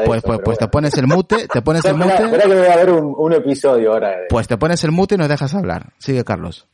[0.06, 2.22] pues, pues, pues, te pones el mute, te pones el mute.
[2.22, 4.14] Espera que voy a ver un, un episodio ahora.
[4.28, 5.92] Pues te pones el mute y nos dejas hablar.
[5.98, 6.68] Sigue, Carlos.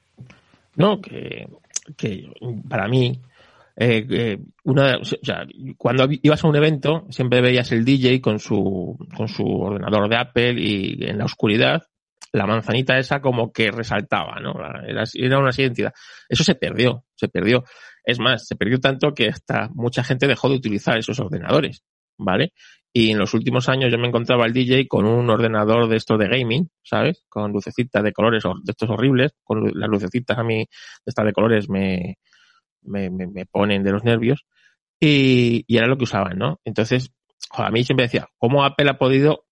[0.77, 1.49] No, que,
[1.97, 2.31] que
[2.69, 3.19] para mí,
[3.77, 5.47] eh, eh, una, o sea,
[5.79, 10.17] cuando ibas a un evento, siempre veías el DJ con su, con su ordenador de
[10.19, 11.83] Apple y en la oscuridad,
[12.33, 14.53] la manzanita esa como que resaltaba, ¿no?
[14.87, 15.95] Era, era una identidad.
[16.29, 17.65] Eso se perdió, se perdió.
[18.11, 21.85] Es más, se perdió tanto que hasta mucha gente dejó de utilizar esos ordenadores,
[22.19, 22.53] ¿vale?
[22.93, 26.19] Y en los últimos años yo me encontraba al DJ con un ordenador de esto
[26.19, 27.25] de gaming, ¿sabes?
[27.29, 30.67] Con lucecitas de colores, de estos horribles, con las lucecitas a mí de
[31.07, 32.19] estas de colores me,
[32.83, 34.45] me, me, ponen de los nervios.
[34.99, 36.61] Y, y, era lo que usaban, ¿no?
[36.65, 37.13] Entonces,
[37.53, 39.45] a mí siempre decía, ¿cómo Apple ha podido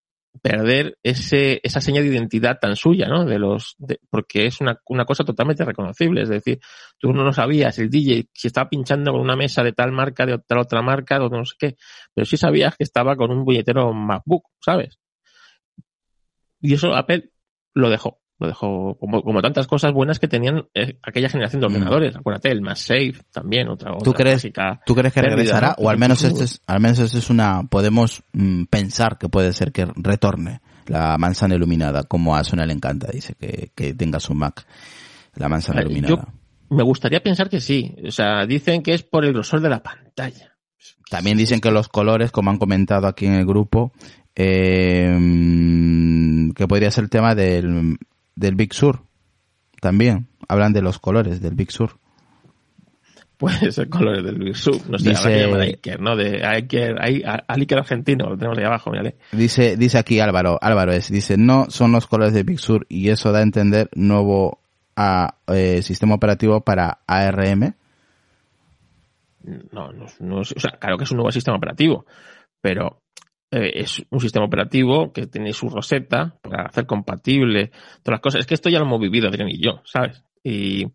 [0.43, 3.24] perder ese, esa seña de identidad tan suya, ¿no?
[3.24, 6.22] De los, de, porque es una, una cosa totalmente reconocible.
[6.22, 6.61] Es decir,
[6.99, 10.35] tú no sabías, el DJ, si estaba pinchando con una mesa de tal marca, de
[10.35, 11.76] otra otra marca, o no sé qué,
[12.14, 14.99] pero sí sabías que estaba con un billetero MacBook, ¿sabes?
[16.61, 17.31] Y eso Apple
[17.74, 18.20] lo dejó.
[18.39, 21.72] Lo dejó como, como tantas cosas buenas que tenían eh, aquella generación de Mm.
[21.72, 22.16] ordenadores.
[22.16, 25.74] Acuérdate, el más safe también, otra, ¿Tú otra crees, clásica ¿Tú crees que regresará?
[25.78, 25.86] ¿no?
[25.86, 29.53] O al menos este es, al menos este es una, podemos mm, pensar que puede
[29.53, 34.20] ser que retorne la manzana iluminada, como a Sona le encanta, dice que, que tenga
[34.20, 34.64] su Mac,
[35.34, 36.14] la manzana iluminada.
[36.14, 36.39] Yo
[36.70, 37.95] me gustaría pensar que sí.
[38.07, 40.57] O sea, dicen que es por el grosor de la pantalla.
[41.11, 43.93] También dicen que los colores, como han comentado aquí en el grupo,
[44.34, 47.99] eh, mm, que podría ser el tema del,
[48.39, 49.03] del Big Sur.
[49.80, 51.99] También hablan de los colores del Big Sur.
[53.36, 54.80] Pues el color del Big Sur.
[54.91, 56.16] No sé, Dice- habrá que llamar a Iker, ¿no?
[56.16, 59.16] De Iker, a- al Iker argentino, lo tenemos ahí abajo, mírale.
[59.30, 63.11] Dice, dice aquí Álvaro, Álvaro es, dice, no son los colores de Big Sur y
[63.11, 64.59] eso da a entender nuevo
[65.47, 67.74] eh, sistema operativo para ARM.
[69.72, 72.05] No, no, no o sea, claro que es un nuevo sistema operativo,
[72.61, 73.01] pero
[73.51, 77.70] eh, es un sistema operativo que tiene su roseta para hacer compatible
[78.03, 78.40] todas las cosas.
[78.40, 80.22] Es que esto ya lo hemos vivido, Adrián y yo, ¿sabes?
[80.42, 80.86] Y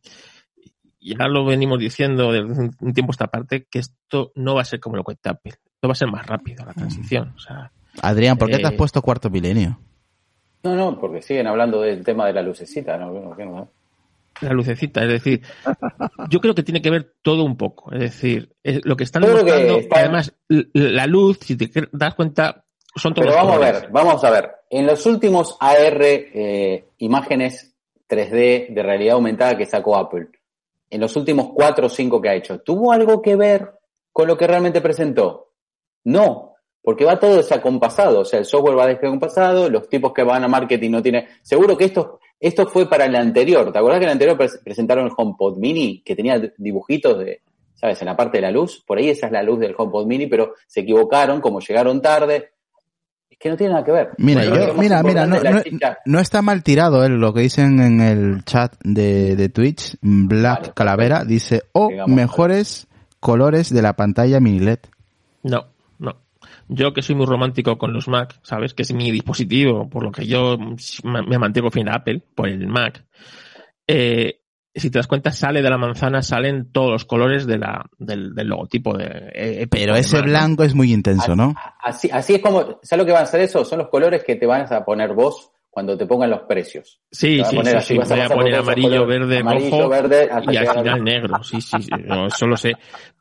[1.00, 4.62] ya lo venimos diciendo desde un un tiempo a esta parte que esto no va
[4.62, 5.54] a ser como lo cuenta Apple.
[5.54, 7.34] Esto va a ser más rápido la transición.
[7.36, 9.80] O sea, Adrián, ¿por qué te has Eh, puesto cuarto milenio?
[10.64, 13.12] No, no, porque siguen hablando del tema de la lucecita, ¿no?
[13.12, 13.72] No, no, no.
[14.42, 15.42] La lucecita, es decir,
[16.30, 17.92] yo creo que tiene que ver todo un poco.
[17.92, 22.16] Es decir, es lo que están creo que demostrando, además, la luz, si te das
[22.16, 22.66] cuenta,
[22.96, 24.52] son todos Pero vamos a ver, vamos a ver.
[24.70, 27.76] En los últimos AR eh, imágenes
[28.08, 30.28] 3D de realidad aumentada que sacó Apple,
[30.90, 33.72] en los últimos 4 o 5 que ha hecho, ¿tuvo algo que ver
[34.12, 35.54] con lo que realmente presentó?
[36.04, 36.54] No,
[36.84, 38.20] porque va todo desacompasado.
[38.20, 41.28] O sea, el software va desacompasado, los tipos que van a marketing no tienen.
[41.42, 43.72] Seguro que esto, esto fue para el anterior.
[43.72, 47.42] ¿Te acuerdas que el anterior pres- presentaron el HomePod Mini que tenía dibujitos de,
[47.76, 48.02] ¿sabes?
[48.02, 48.84] En la parte de la luz.
[48.86, 52.50] Por ahí esa es la luz del HomePod Mini, pero se equivocaron, como llegaron tarde.
[53.30, 54.10] Es que no tiene nada que ver.
[54.18, 55.26] Mira, Bueno, yo, mira, mira,
[56.06, 59.96] no, está mal tirado eh, lo que dicen en el chat de, de Twitch.
[60.02, 62.88] Black Vale, Calavera dice, o Digamos, mejores
[63.20, 64.80] colores de la pantalla mini LED.
[65.44, 65.66] No.
[66.68, 68.74] Yo que soy muy romántico con los Mac, ¿sabes?
[68.74, 70.58] Que es mi dispositivo, por lo que yo
[71.04, 73.06] me mantengo fiel a Apple, por el Mac.
[73.88, 74.40] Eh,
[74.76, 78.34] si te das cuenta, sale de la manzana, salen todos los colores de la, del,
[78.34, 80.32] del logotipo de eh, Pero de ese Mac, ¿no?
[80.32, 81.54] blanco es muy intenso, ¿no?
[81.82, 83.64] Así, así es como, ¿sabes lo que van a hacer eso?
[83.66, 87.00] Son los colores que te vas a poner vos cuando te pongan los precios.
[87.12, 89.20] Sí, sí, poner sí, vas Voy a poner amarillo, colores.
[89.20, 91.44] verde, Amarillo, rojo verde, y al final negro.
[91.44, 91.90] Sí, sí, sí,
[92.28, 92.74] eso lo sé.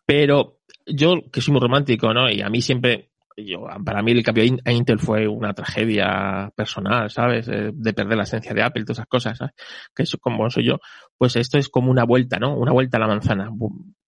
[0.07, 2.31] Pero yo, que soy muy romántico, ¿no?
[2.31, 7.11] Y a mí siempre, yo, para mí el cambio a Intel fue una tragedia personal,
[7.11, 7.49] ¿sabes?
[7.49, 9.55] Eh, De perder la esencia de Apple, todas esas cosas, ¿sabes?
[9.95, 10.79] Que eso, como soy yo,
[11.17, 12.57] pues esto es como una vuelta, ¿no?
[12.57, 13.51] Una vuelta a la manzana,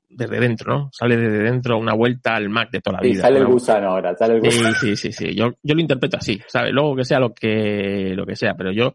[0.09, 0.89] desde dentro, ¿no?
[0.93, 3.23] Sale desde dentro una vuelta al Mac de toda la Sí, vida.
[3.23, 4.75] sale el Una- gusano ahora, sale el gusano.
[4.75, 5.35] Sí, sí, sí, sí.
[5.35, 6.73] Yo, yo lo interpreto así, ¿sabes?
[6.73, 8.95] Luego que sea lo que, lo que sea, pero yo,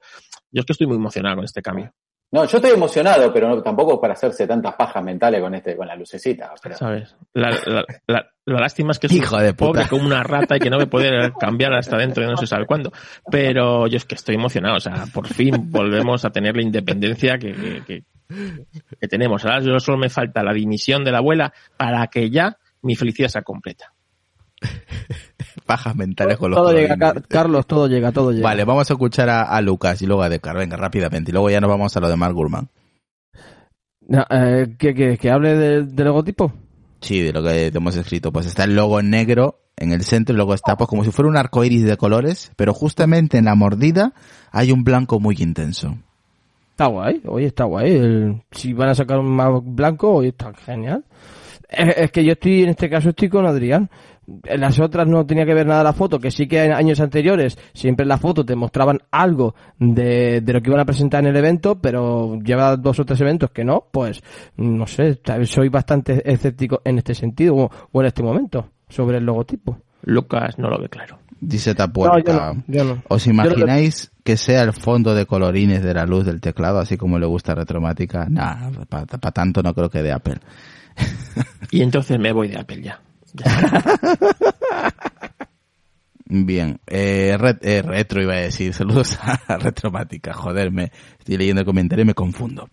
[0.51, 1.91] yo es que estoy muy emocionado con este cambio.
[2.31, 5.87] No, yo estoy emocionado, pero no, tampoco para hacerse tantas pajas mentales con este, con
[5.87, 6.51] la lucecita.
[6.61, 7.15] pero- ¿sabes?
[7.33, 9.71] La, la, la, la lástima es que es Hijo de puta.
[9.71, 12.45] pobre como una rata y que no me puede cambiar hasta dentro de no se
[12.45, 12.91] sabe cuándo.
[13.31, 17.37] Pero yo es que estoy emocionado, o sea, por fin volvemos a tener la independencia
[17.39, 18.03] que, que, que-
[18.99, 19.43] que tenemos.
[19.43, 23.27] Ahora yo solo me falta la dimisión de la abuela para que ya mi felicidad
[23.29, 23.91] sea completa.
[25.65, 26.97] Pajas mentales con los Todo llega.
[26.97, 28.43] Car- Carlos, todo llega, todo llega.
[28.43, 30.57] Vale, vamos a escuchar a, a Lucas y luego a Decar.
[30.57, 31.31] Venga, rápidamente.
[31.31, 32.69] Y luego ya nos vamos a lo de Mark Gurman.
[34.07, 36.51] No, eh, ¿que, que, que hable de- del logotipo?
[37.01, 38.31] Sí, de lo que te hemos escrito.
[38.31, 41.29] Pues está el logo negro en el centro y luego está pues como si fuera
[41.29, 44.13] un arco iris de colores, pero justamente en la mordida
[44.51, 45.95] hay un blanco muy intenso.
[46.71, 47.95] Está guay, oye, está guay.
[47.95, 51.05] El- si van a sacar un más blanco, oye, está genial.
[51.69, 53.89] Es, es que yo estoy, en este caso, estoy con Adrián.
[54.43, 56.99] En las otras no tenía que ver nada la foto, que sí que en años
[56.99, 61.23] anteriores siempre en la foto te mostraban algo de, de lo que iban a presentar
[61.23, 64.21] en el evento, pero lleva dos o tres eventos que no, pues
[64.57, 69.25] no sé, soy bastante escéptico en este sentido o, o en este momento sobre el
[69.25, 69.77] logotipo.
[70.03, 71.19] Lucas no lo ve claro.
[71.41, 72.21] Dice No, Tapuerta.
[72.31, 73.03] yo no, yo no.
[73.07, 76.41] ¿Os Yo lo que- imagináis que sea el fondo de colorines de la luz del
[76.41, 78.27] teclado, así como le gusta Retromática?
[78.29, 80.35] Nah, para tanto no creo que de Apple.
[81.71, 82.99] Y entonces me voy de Apple ya.
[86.31, 92.03] Bien, eh, eh, retro iba a decir, saludos a Retromática, joderme, estoy leyendo el comentario
[92.03, 92.69] y me confundo.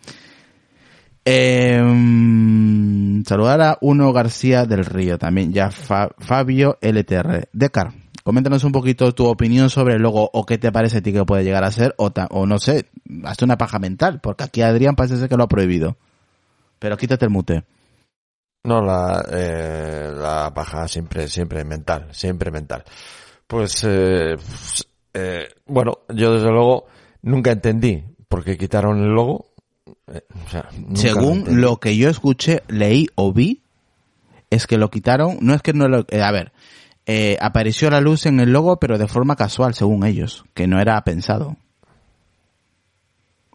[1.25, 7.49] Mm, saludar a Uno García del Río, también ya Fa- Fabio LTR.
[7.53, 7.95] Decar,
[8.25, 11.25] coméntanos un poquito tu opinión sobre el logo o qué te parece a ti que
[11.25, 12.87] puede llegar a ser o no sé,
[13.25, 15.97] hazte una paja mental, porque aquí Adrián parece ser que lo ha prohibido.
[16.79, 17.65] Pero quítate el mute.
[18.67, 22.85] No, la, eh, la paja siempre, siempre mental, siempre mental.
[23.47, 24.37] Pues, eh,
[25.15, 26.87] eh, bueno, yo desde luego
[27.23, 29.47] nunca entendí porque quitaron el logo.
[30.09, 33.63] Eh, o sea, nunca lo Según lo que yo escuché, leí o vi,
[34.51, 36.53] es que lo quitaron, no es que no lo, eh, a ver,
[37.07, 40.81] eh, apareció la luz en el logo, pero de forma casual, según ellos, que no
[40.81, 41.57] era pensado.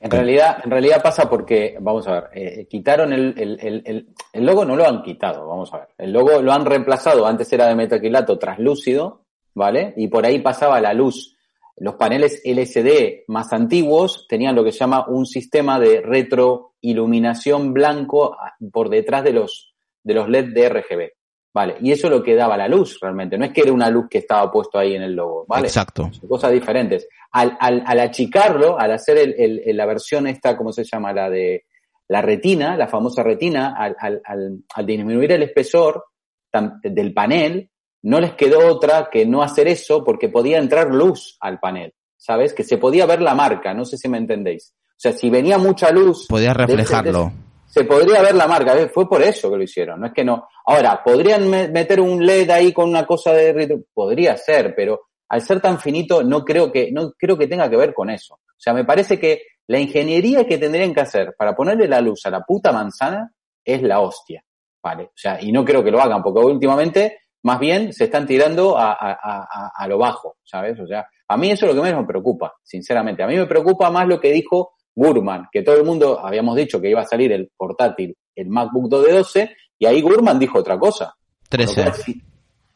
[0.03, 4.45] En realidad, en realidad pasa porque, vamos a ver, eh, quitaron el, el, el, el,
[4.45, 5.87] logo, no lo han quitado, vamos a ver.
[5.99, 9.93] El logo lo han reemplazado, antes era de metacrilato translúcido, ¿vale?
[9.97, 11.37] Y por ahí pasaba la luz.
[11.77, 18.33] Los paneles LCD más antiguos tenían lo que se llama un sistema de retroiluminación blanco
[18.33, 19.73] a- por detrás de los,
[20.03, 21.09] de los LED de RGB,
[21.53, 21.75] ¿vale?
[21.81, 24.19] Y eso lo que daba la luz realmente, no es que era una luz que
[24.19, 25.67] estaba puesto ahí en el logo, ¿vale?
[25.67, 26.09] Exacto.
[26.11, 27.07] Son cosas diferentes.
[27.31, 31.13] Al, al, al achicarlo, al hacer el, la versión esta, ¿cómo se llama?
[31.13, 31.65] La de
[32.07, 34.21] la retina, la famosa retina, al, al,
[34.75, 36.03] al, disminuir el espesor
[36.51, 37.69] tam- del panel,
[38.03, 42.53] no les quedó otra que no hacer eso porque podía entrar luz al panel, ¿sabes?
[42.53, 44.73] Que se podía ver la marca, no sé si me entendéis.
[44.89, 46.27] O sea, si venía mucha luz...
[46.65, 47.31] De- de- reflejarlo.
[47.71, 48.91] Se podría ver la marca, ¿ves?
[48.93, 50.47] fue por eso que lo hicieron, no es que no.
[50.65, 53.81] Ahora, ¿podrían me- meter un LED ahí con una cosa de?
[53.93, 57.77] Podría ser, pero al ser tan finito no creo que, no creo que tenga que
[57.77, 58.35] ver con eso.
[58.35, 62.25] O sea, me parece que la ingeniería que tendrían que hacer para ponerle la luz
[62.25, 63.31] a la puta manzana
[63.63, 64.43] es la hostia,
[64.83, 65.03] ¿vale?
[65.05, 68.77] O sea, y no creo que lo hagan, porque últimamente más bien se están tirando
[68.77, 70.77] a, a, a, a lo bajo, ¿sabes?
[70.79, 73.23] O sea, a mí eso es lo que menos me preocupa, sinceramente.
[73.23, 76.79] A mí me preocupa más lo que dijo Gurman, que todo el mundo habíamos dicho
[76.81, 80.59] que iba a salir el portátil, el MacBook 2 de 12, y ahí Gurman dijo
[80.59, 81.15] otra cosa.
[81.49, 81.81] Con lo 13.
[81.83, 82.21] cual, sí.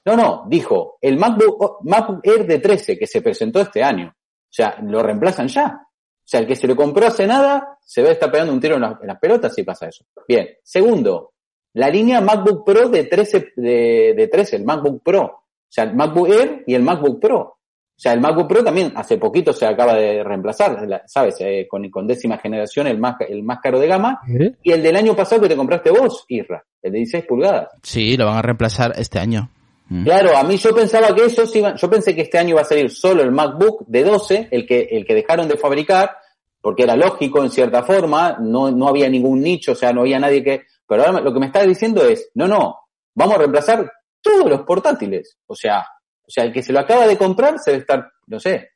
[0.06, 4.08] No, no, dijo el MacBook, oh, MacBook Air de 13 que se presentó este año.
[4.10, 5.80] O sea, lo reemplazan ya.
[5.82, 8.76] O sea, el que se lo compró hace nada se ve está pegando un tiro
[8.76, 10.06] en, las- en las pelotas si pasa eso.
[10.28, 10.48] Bien.
[10.64, 11.34] Segundo,
[11.74, 15.24] la línea MacBook Pro de 13, de, de 13, el MacBook Pro.
[15.26, 17.55] O sea, el MacBook Air y el MacBook Pro.
[17.98, 21.38] O sea, el MacBook Pro también hace poquito se acaba de reemplazar, la- ¿sabes?
[21.40, 24.20] Eh, con, con décima generación, el más, el más caro de gama.
[24.28, 24.52] ¿Eh?
[24.64, 27.70] Y el del año pasado que te compraste vos, Isra, el de 16 pulgadas.
[27.84, 29.50] Sí, lo van a reemplazar este año.
[29.88, 30.04] Mm.
[30.04, 32.62] Claro, a mí yo pensaba que eso sí iba- yo pensé que este año iba
[32.62, 36.18] a salir solo el MacBook de 12, el que, el que dejaron de fabricar,
[36.60, 40.20] porque era lógico en cierta forma, no, no había ningún nicho, o sea, no había
[40.20, 42.76] nadie que, pero ahora lo que me está diciendo es, no, no,
[43.14, 43.90] vamos a reemplazar
[44.22, 45.38] todos los portátiles.
[45.46, 45.86] O sea,
[46.28, 48.70] o sea, el que se lo acaba de comprar se debe estar, no sé,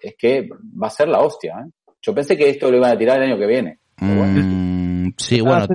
[0.00, 1.70] es que va a ser la hostia, ¿eh?
[2.04, 3.78] Yo pensé que esto lo iban a tirar el año que viene.
[3.98, 5.66] Mm, sí, bueno,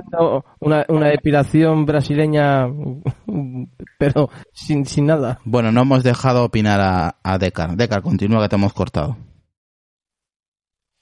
[0.60, 2.66] una, una depilación brasileña,
[3.98, 5.40] pero sin, sin nada.
[5.44, 7.76] bueno, no hemos dejado opinar a, a Decar.
[7.76, 9.16] Decar, continúa que te hemos cortado.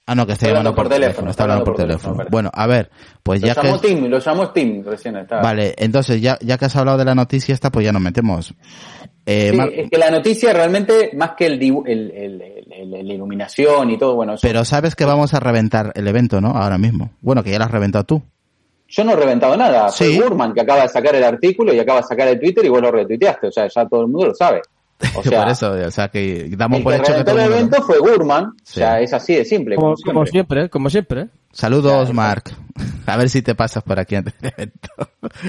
[0.09, 1.07] Ah, no, que está hablando por por teléfono.
[1.09, 2.13] teléfono, Está hablando por teléfono.
[2.13, 2.89] teléfono, Bueno, a ver,
[3.23, 3.73] pues Lo ya que...
[3.85, 5.17] Tim, lo llamó Tim recién.
[5.17, 5.41] Estaba.
[5.41, 8.53] Vale, entonces ya, ya que has hablado de la noticia esta, pues ya nos metemos.
[9.29, 14.15] Eh, Sí, Mar- es que la noticia realmente, más que el, la iluminación y todo,
[14.15, 16.51] bueno, eso- pero sabes que vamos a reventar el evento, ¿no?
[16.51, 17.11] Ahora mismo.
[17.21, 18.21] Bueno, que ya lo has reventado tú.
[18.89, 19.89] yo no he reventado nada.
[19.89, 20.15] Sí.
[20.15, 22.69] Fue Gurman que acaba de sacar el artículo y acaba de sacar el Twitter y
[22.69, 23.47] vos lo retuiteaste.
[23.47, 24.61] O sea, ya todo el mundo lo sabe.
[25.15, 27.41] O sea, por eso, o sea, que damos el por que hecho que todo el
[27.43, 27.55] mundo...
[27.57, 28.45] evento fue Gurman.
[28.45, 28.79] O Sí.
[28.79, 29.75] sea, es así de simple.
[29.75, 30.31] Como, Como, como siempre.
[30.31, 30.69] siempre, ¿eh?
[30.69, 31.21] como siempre.
[31.21, 31.27] ¿eh?
[31.51, 32.43] Saludos, Mark.
[33.07, 34.89] A ver si te pasas por aquí antes del evento.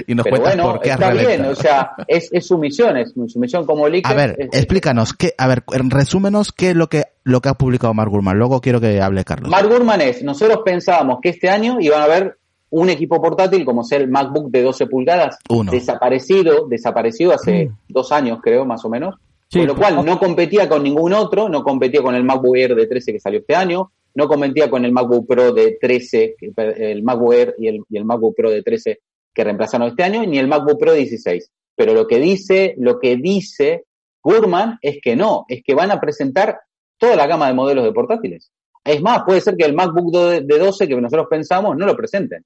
[0.07, 1.25] Y nos Pero cuentas bueno, por qué has está bien.
[1.25, 1.51] reventado.
[1.51, 2.95] O sea, es, es su misión.
[2.97, 4.07] Es su misión como líder.
[4.07, 7.53] A ver, es- explícanos, qué, a ver, resúmenos qué es lo que, lo que ha
[7.55, 8.37] publicado Mark Gurman.
[8.37, 9.49] Luego quiero que hable Carlos.
[9.51, 12.37] Mark Gurman es, nosotros pensábamos que este año iban a haber
[12.71, 15.71] un equipo portátil como ser el MacBook de 12 pulgadas, Uno.
[15.71, 19.15] desaparecido, desaparecido hace dos años creo más o menos,
[19.51, 22.75] Sí, con lo cual no competía con ningún otro, no competía con el MacBook Air
[22.75, 26.51] de 13 que salió este año, no competía con el MacBook Pro de 13, que-
[26.91, 28.99] el MacBook Air y el, y el MacBook Pro de 13
[29.33, 31.51] que reemplazaron este año, ni el MacBook Pro de 16.
[31.75, 33.85] Pero lo que dice, lo que dice
[34.21, 36.59] Gurman es que no, es que van a presentar
[36.97, 38.51] toda la gama de modelos de portátiles.
[38.83, 42.43] Es más, puede ser que el MacBook de 12 que nosotros pensamos no lo presenten.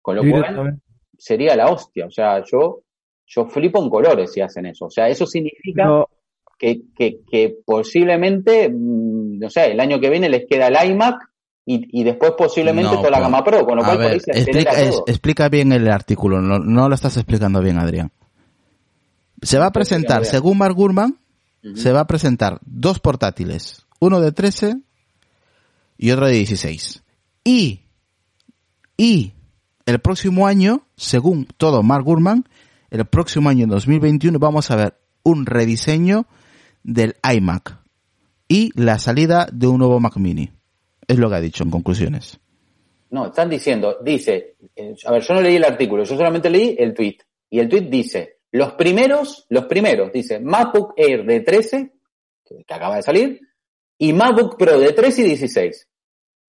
[0.00, 0.80] Con lo cual
[1.18, 2.06] sería la hostia.
[2.06, 2.82] O sea, yo,
[3.26, 4.86] yo flipo en colores si hacen eso.
[4.86, 6.08] O sea, eso significa No,
[6.60, 11.16] que, que, que posiblemente, mm, no sé, el año que viene les queda el iMac
[11.64, 14.20] y, y después posiblemente No, toda la pues, gama Pro, con lo cual por ver,
[14.20, 18.12] se explica, es- explica bien el artículo, no, no lo estás explicando bien, Adrián.
[19.42, 20.30] Se va a presentar, Adrián.
[20.32, 21.18] según Mark Gurman,
[21.74, 24.76] se va a presentar dos portátiles, uno de 13
[25.98, 27.02] y otro de 16.
[27.44, 27.80] Y,
[28.96, 29.32] y
[29.86, 32.44] el próximo año, según todo Mark Gurman,
[32.90, 36.26] el próximo año, en 2021, vamos a ver un rediseño
[36.82, 37.78] del iMac
[38.48, 40.50] y la salida de un nuevo Mac mini.
[41.06, 42.40] Es lo que ha dicho en conclusiones.
[43.10, 46.76] No, están diciendo, dice, eh, a ver, yo no leí el artículo, yo solamente leí
[46.78, 47.18] el tweet.
[47.48, 51.92] Y el tweet dice, los primeros, los primeros, dice, MacBook Air de 13,
[52.44, 53.40] que, acaba de salir,
[53.98, 55.88] y MacBook Pro de 13 y 16.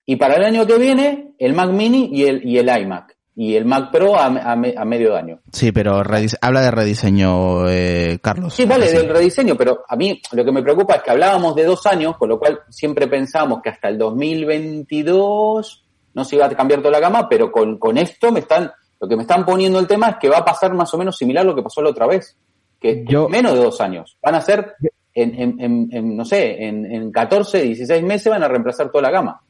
[0.07, 3.18] Y para el año que viene, el Mac Mini y el, y el iMac.
[3.41, 5.39] Y el Mac Pro a, a, a medio año.
[5.53, 6.03] Sí, pero
[6.41, 8.53] habla de rediseño, eh, Carlos.
[8.53, 11.65] Sí, vale, del rediseño, pero a mí lo que me preocupa es que hablábamos de
[11.65, 15.85] dos años, con lo cual siempre pensábamos que hasta el 2022
[16.15, 19.07] no se iba a cambiar toda la gama, pero con, con esto me están, lo
[19.07, 21.45] que me están poniendo el tema es que va a pasar más o menos similar
[21.45, 22.37] a lo que pasó la otra vez,
[22.81, 24.19] que Yo, menos de dos años.
[24.21, 24.75] Van a ser,
[25.15, 29.03] en, en, en, en no sé, en, en 14, 16 meses van a reemplazar toda
[29.03, 29.43] la gama.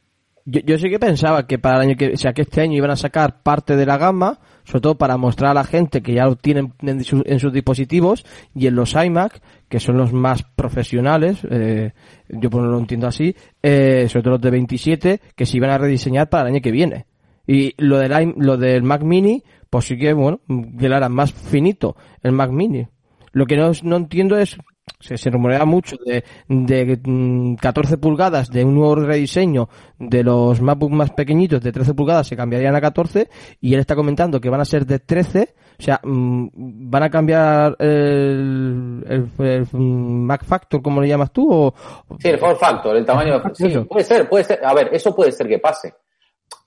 [0.51, 2.74] Yo, yo, sí que pensaba que para el año que, o sea, que este año
[2.74, 6.14] iban a sacar parte de la gama, sobre todo para mostrar a la gente que
[6.14, 8.24] ya lo tienen en, su, en sus dispositivos
[8.55, 11.92] y en los iMac, que son los más profesionales, eh,
[12.30, 15.68] yo pues no lo entiendo así, eh, sobre todo los de 27, que se iban
[15.68, 17.05] a rediseñar para el año que viene.
[17.46, 20.40] Y lo del, lo del Mac Mini, pues sí que, bueno,
[20.78, 22.86] que lo más finito, el Mac Mini.
[23.32, 24.57] Lo que no, no entiendo es
[25.01, 29.68] se, se rumorea mucho de, de 14 pulgadas de un nuevo rediseño
[29.99, 33.28] de los MacBook más pequeñitos de 13 pulgadas se cambiarían a 14
[33.61, 37.76] y él está comentando que van a ser de 13 o sea van a cambiar
[37.78, 41.74] el, el, el Mac Factor como le llamas tú o
[42.18, 44.64] sí el Form Factor el tamaño de, sí, puede ser puede ser.
[44.64, 45.95] A ver eso puede ser que pase.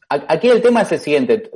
[0.09, 1.49] Aquí el tema es el siguiente,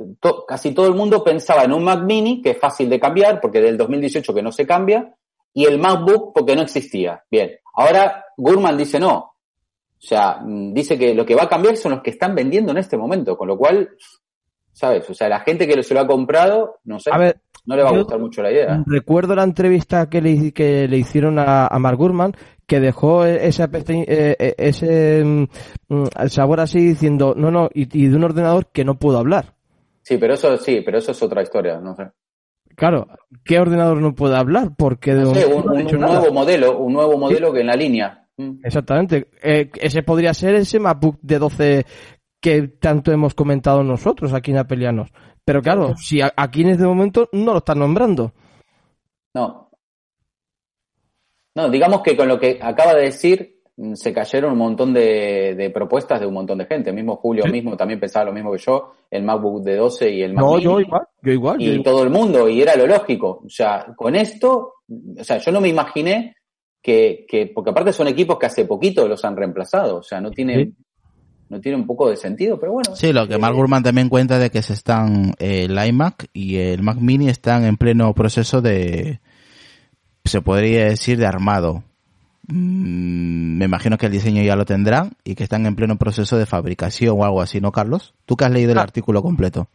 [0.48, 3.60] casi todo el mundo pensaba en un Mac mini, que es fácil de cambiar, porque
[3.60, 5.14] del 2018 que no se cambia,
[5.56, 7.24] y el MacBook porque no existía.
[7.30, 9.14] Bien, ahora Gurman dice no.
[9.14, 9.32] O
[9.98, 12.78] sea, mm, dice que lo que va a cambiar son los que están vendiendo en
[12.78, 13.88] este momento, con lo cual,
[14.70, 15.08] ¿sabes?
[15.08, 17.10] O sea, la gente que se lo ha comprado, no sé,
[17.64, 18.84] no le va a gustar mucho la idea.
[18.84, 22.34] Recuerdo la entrevista que le, que le hicieron a, a Mark Gurman,
[22.66, 25.46] que dejó ese, eh, ese mm,
[26.28, 29.54] sabor así diciendo, no, no, y, y de un ordenador que no puedo hablar.
[30.02, 32.10] Sí, pero eso sí, pero eso es otra historia, no sé.
[32.76, 33.08] Claro,
[33.44, 34.72] ¿qué ordenador no puede hablar?
[34.76, 37.54] Porque de no sé, un, un, un nuevo modelo, un nuevo modelo ¿Sí?
[37.54, 38.28] que en la línea.
[38.36, 38.60] Mm.
[38.62, 39.30] Exactamente.
[39.42, 41.86] Eh, ese podría ser ese MacBook de 12
[42.40, 45.10] que tanto hemos comentado nosotros aquí en Apelianos.
[45.44, 48.32] Pero claro, si aquí en este momento no lo están nombrando.
[49.34, 49.70] No.
[51.54, 53.55] No, digamos que con lo que acaba de decir,
[53.94, 56.90] se cayeron un montón de, de, propuestas de un montón de gente.
[56.90, 57.52] El mismo Julio ¿Sí?
[57.52, 60.52] mismo también pensaba lo mismo que yo, el MacBook de 12 y el Mac No,
[60.52, 61.60] Mini, yo igual, yo igual.
[61.60, 63.42] Y yo todo el mundo, y era lo lógico.
[63.44, 64.74] O sea, con esto,
[65.18, 66.36] o sea, yo no me imaginé
[66.80, 69.98] que, que porque aparte son equipos que hace poquito los han reemplazado.
[69.98, 70.74] O sea, no tiene, ¿Sí?
[71.50, 72.96] no tiene un poco de sentido, pero bueno.
[72.96, 76.56] Sí, lo que Mark Gurman también cuenta de que se están, eh, el iMac y
[76.56, 79.20] el Mac Mini están en pleno proceso de,
[80.24, 81.95] se podría decir, de armado Mm,
[82.48, 86.46] me imagino que el diseño ya lo tendrán y que están en pleno proceso de
[86.46, 88.14] fabricación o algo así, ¿no, Carlos?
[88.24, 89.68] ¿Tú que has leído el artículo completo?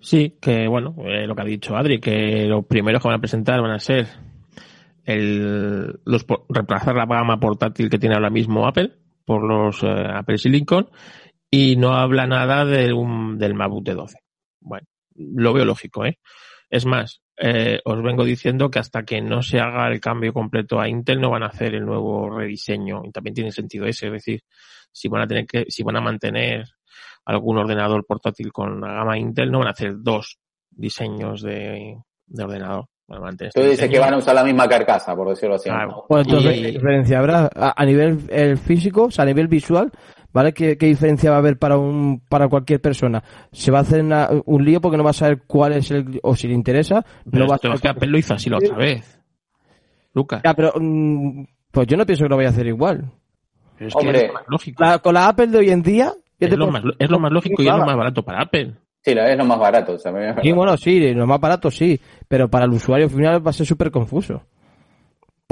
[0.00, 3.20] Sí, que bueno, eh, lo que ha dicho Adri, que los primeros que van a
[3.20, 4.06] presentar van a ser
[5.04, 8.92] el, los, reemplazar la gama portátil que tiene ahora mismo Apple
[9.24, 10.88] por los eh, Apple Silicon
[11.50, 14.18] y no habla nada de un, del MacBook de 12.
[14.60, 16.18] Bueno, lo veo lógico, ¿eh?
[16.68, 20.80] Es más, eh, os vengo diciendo que hasta que no se haga el cambio completo
[20.80, 24.12] a Intel no van a hacer el nuevo rediseño y también tiene sentido ese, es
[24.12, 24.42] decir,
[24.92, 26.64] si van a tener que, si van a mantener
[27.24, 30.38] algún ordenador portátil con la gama Intel no van a hacer dos
[30.70, 32.86] diseños de, de ordenador.
[33.06, 35.68] Tú este dices que van a usar la misma carcasa, por decirlo así.
[35.68, 36.06] Claro.
[36.08, 36.62] Pues entonces, y...
[36.62, 37.50] ¿qué diferencia habrá?
[37.54, 39.92] A, a nivel el físico, o sea, a nivel visual,
[40.34, 40.52] ¿vale?
[40.52, 43.22] ¿Qué, ¿Qué, diferencia va a haber para un para cualquier persona?
[43.52, 46.20] Se va a hacer una, un lío porque no va a saber cuál es el
[46.22, 47.06] o si le interesa.
[47.30, 49.22] Pero no va a saber que Apple lo hizo así la otra vez.
[50.12, 50.42] Lucas.
[50.44, 53.10] Ya, pero mm, pues yo no pienso que lo vaya a hacer igual.
[53.78, 54.84] Pero es que Hombre, es lo más lógico.
[54.84, 57.62] La, con la Apple de hoy en día es lo, más, es lo más lógico
[57.62, 58.74] y es lo más barato para Apple.
[59.02, 59.92] Sí, es lo más barato.
[59.92, 60.12] O sea,
[60.42, 63.66] sí, bueno, sí, lo más barato sí, pero para el usuario final va a ser
[63.66, 64.42] súper confuso.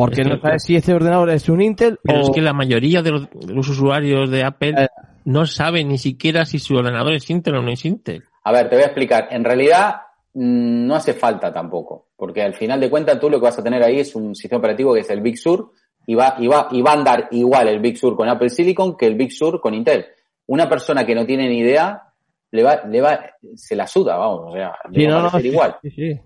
[0.04, 2.22] Porque es que, no sabes si este ordenador es un Intel pero o...
[2.22, 4.88] es que la mayoría de los, de los usuarios de Apple eh,
[5.24, 8.24] no saben ni siquiera si su ordenador es Intel o no es Intel.
[8.44, 9.28] A ver, te voy a explicar.
[9.30, 9.96] En realidad
[10.34, 13.62] mm, no hace falta tampoco, porque al final de cuentas tú lo que vas a
[13.62, 15.72] tener ahí es un sistema operativo que es el Big Sur
[16.06, 18.96] y va, y va, y va a andar igual el Big Sur con Apple Silicon
[18.96, 20.06] que el Big Sur con Intel.
[20.46, 22.02] Una persona que no tiene ni idea
[22.50, 23.20] le va, le va,
[23.54, 25.76] se la suda, vamos, o sea, le sí, va no, a no, igual.
[25.82, 26.20] Sí, sí.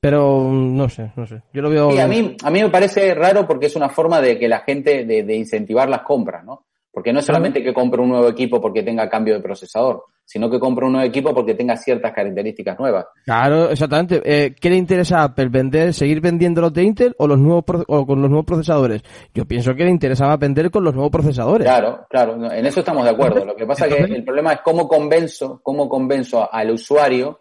[0.00, 1.42] Pero no sé, no sé.
[1.52, 1.92] Yo lo veo.
[1.92, 4.60] Sí, a mí, a mí me parece raro porque es una forma de que la
[4.60, 6.64] gente, de, de incentivar las compras, ¿no?
[6.92, 10.50] Porque no es solamente que compre un nuevo equipo porque tenga cambio de procesador, sino
[10.50, 13.06] que compre un nuevo equipo porque tenga ciertas características nuevas.
[13.24, 14.20] Claro, exactamente.
[14.24, 15.50] Eh, ¿Qué le interesa a Apple?
[15.50, 19.02] ¿Vender, seguir vendiendo los de Intel o los nuevos o con los nuevos procesadores?
[19.32, 21.64] Yo pienso que le interesaba vender con los nuevos procesadores.
[21.64, 23.44] Claro, claro, en eso estamos de acuerdo.
[23.44, 27.38] Lo que pasa es que el problema es cómo convenzo, cómo convenzo al usuario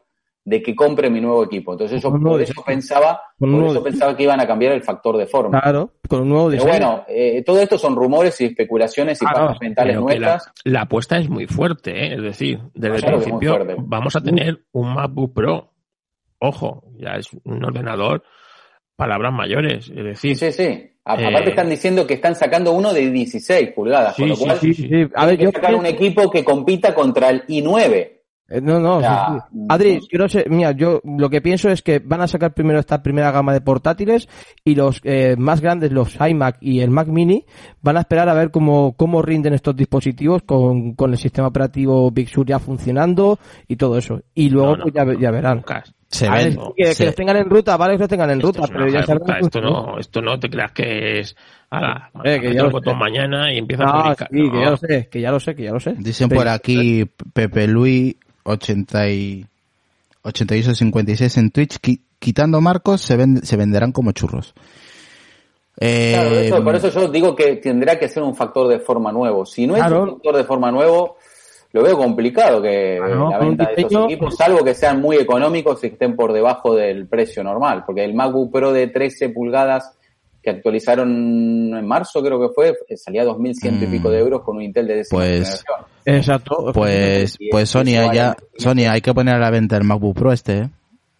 [0.49, 1.73] de que compre mi nuevo equipo.
[1.73, 5.27] Entonces un por eso pensaba, por eso pensaba que iban a cambiar el factor de
[5.27, 5.61] forma.
[5.61, 6.71] Claro, con un nuevo Pero diseño.
[6.87, 10.51] bueno, eh, todo esto son rumores y especulaciones y Ah, no, mentales pero nuestras.
[10.65, 12.15] La, la apuesta es muy fuerte, ¿eh?
[12.15, 15.71] es decir, desde el Claro principio vamos a tener un MacBook Pro.
[16.39, 18.23] Ojo, ya es un ordenador,
[18.95, 20.85] palabras mayores, es decir, Sí, sí.
[21.05, 24.35] A- Eh, Aparte están diciendo que están sacando uno de 16 pulgadas, Sí, con lo
[24.35, 25.07] sí, cual sí, Sí, sí.
[25.15, 28.18] A ver, yo sacar un equipo que compita contra el i9.
[28.49, 29.07] Eh, No, no, sí,
[29.51, 29.59] sí.
[29.69, 32.53] Adri, no yo no sé, mira, yo lo que pienso es que van a sacar
[32.53, 34.27] primero esta primera gama de portátiles
[34.65, 37.45] y los eh, más grandes, los iMac y el Mac Mini,
[37.81, 42.09] van a esperar a ver cómo, cómo rinden estos dispositivos con, con el sistema operativo
[42.11, 43.37] Big Sur ya funcionando
[43.67, 44.21] y todo eso.
[44.33, 45.63] Y luego No, no, pues ya, ya verán.
[46.11, 48.09] Se A ver, ven, sí, que, que se- los tengan en ruta, vale que los
[48.09, 50.71] tengan en esto ruta, pero ya sabrán ruta, que esto no, esto no te creas
[50.71, 51.35] que es,
[52.23, 52.99] Eh, que ya lo el botón sé.
[52.99, 54.27] mañana y empieza a Ah, publicar.
[54.31, 54.63] sí, que No.
[54.63, 55.93] ya lo sé, que ya lo sé, que ya lo sé.
[55.99, 58.15] Dicen Pero- por aquí Pepe Luis
[58.49, 59.45] 80 y
[60.23, 64.53] 8856 en Twitch, qui- quitando marcos se, ven- se venderán como churros.
[65.79, 69.11] Eh, Claro, eso- por eso yo digo que tendrá que ser un factor de forma
[69.11, 69.45] nuevo.
[69.45, 70.03] Si no es Claro.
[70.03, 71.15] un factor de forma nuevo,
[71.71, 75.81] lo veo complicado que Claro, la venta de estos equipos, salvo que sean muy económicos
[75.83, 77.83] y estén por debajo del precio normal.
[77.85, 79.95] Porque el MacBook Pro de 13 pulgadas
[80.41, 81.09] que actualizaron
[81.75, 83.91] en marzo, creo que fue, eh, salía 2.100 y Mm.
[83.91, 85.75] pico de euros con un Intel de décima Pues- generación.
[86.05, 86.71] Exacto.
[86.73, 89.83] pues, Y pues es Sonia, igual, ya, Sonia, hay que poner a la venta el
[89.83, 90.69] MacBook Pro este, ¿eh?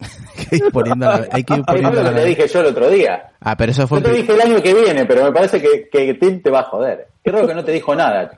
[0.48, 2.48] que ir poniendo a la- hay que ir Es poniendo lo que la- te dije
[2.48, 3.22] yo el otro día.
[3.40, 5.88] Ah, pero eso fue Yo te dije el año que viene, pero me parece que,
[5.90, 7.08] que Tim te va a joder.
[7.22, 8.30] Creo que no te dijo nada.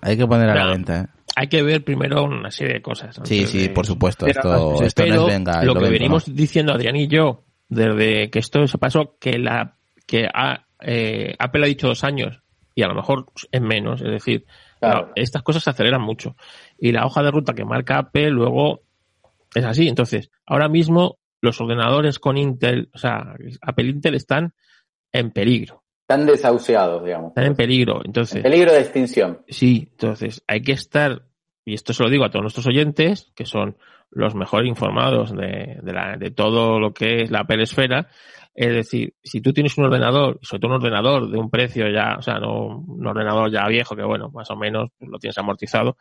[0.00, 1.06] hay que poner a la venta, ¿eh?
[1.38, 3.20] Hay que ver primero una serie de cosas.
[3.24, 4.26] Sí, sí, por supuesto.
[4.26, 5.62] Esto, esto no es venga.
[5.62, 6.34] y lo que venimos ¿no?
[6.34, 9.75] diciendo Adrián y yo, desde que esto se pasó, que la
[10.06, 12.40] que ha, eh, Apple ha dicho dos años
[12.74, 14.44] y a lo mejor es menos, es decir,
[14.80, 15.06] Claro.
[15.06, 16.36] no, estas cosas se aceleran mucho.
[16.78, 18.82] Y la hoja de ruta que marca Apple luego
[19.54, 19.88] es así.
[19.88, 24.52] Entonces, ahora mismo los ordenadores con Intel, o sea, Apple Intel están
[25.12, 25.82] en peligro.
[26.02, 27.28] Están desahuciados, digamos.
[27.30, 28.02] Están en peligro.
[28.04, 29.42] Entonces, Peligro de extinción.
[29.48, 31.22] Sí, entonces hay que estar,
[31.64, 33.76] y esto se lo digo a todos nuestros oyentes, que son
[34.10, 38.08] los mejor informados de, de, la- de todo lo que es la Apple esfera.
[38.58, 42.16] Es decir, si tú tienes un ordenador, sobre todo un ordenador de un precio ya,
[42.18, 45.98] o sea, no un ordenador ya viejo, que bueno, más o menos lo tienes amortizado,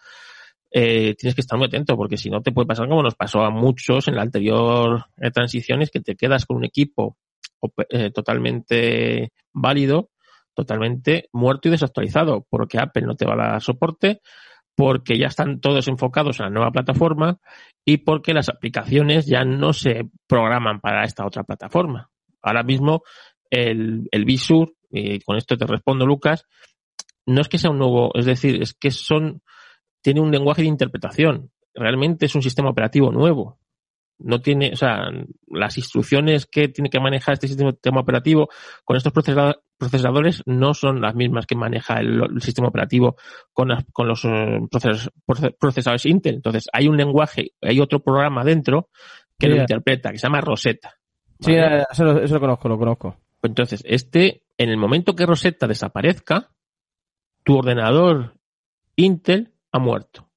[0.71, 3.41] eh, tienes que estar muy atento, porque si no te puede pasar como nos pasó
[3.41, 7.17] a muchos en la anterior eh, transiciones, que te quedas con un equipo
[7.89, 10.11] eh, totalmente válido,
[10.53, 14.21] totalmente muerto y desactualizado, porque Apple no te va a dar soporte,
[14.75, 17.37] porque ya están todos enfocados en la nueva plataforma
[17.83, 22.09] y porque las aplicaciones ya no se programan para esta otra plataforma.
[22.45, 23.03] Ahora mismo
[23.49, 26.45] el, el Visur, y con esto te respondo Lucas,
[27.25, 29.41] no es que sea un nuevo, es decir, es que son,
[30.01, 31.51] tiene un lenguaje de interpretación.
[31.73, 33.59] Realmente es un sistema operativo nuevo.
[34.17, 35.09] No tiene, o sea,
[35.47, 38.47] las instrucciones que tiene que manejar este sistema operativo
[38.85, 43.17] con estos procesado- procesadores no son las mismas que maneja el, el sistema operativo
[43.51, 46.35] con, las- con los eh, proces- proce- procesadores Intel.
[46.35, 48.87] Entonces, hay un lenguaje, hay otro programa dentro
[49.37, 50.93] que lo interpreta, que se llama Rosetta.
[51.39, 51.85] Sí, ¿vale?
[51.91, 53.17] eso, lo- eso lo conozco, lo conozco.
[53.41, 56.49] Pues Entonces, este, en el momento que Rosetta desaparezca,
[57.43, 58.33] tu ordenador
[58.95, 60.27] Intel ha muerto.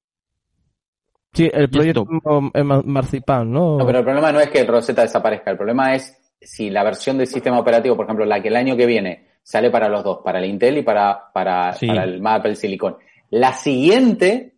[1.33, 3.77] Sí, el proyecto ma- Marzipan, ¿no?
[3.77, 5.51] No, pero el problema no es que Rosetta desaparezca.
[5.51, 8.75] El problema es si la versión del sistema operativo, por ejemplo, la que el año
[8.75, 11.87] que viene sale para los dos, para el Intel y para, para, Sí.
[11.87, 12.97] para el Apple Silicon.
[13.29, 14.55] La siguiente,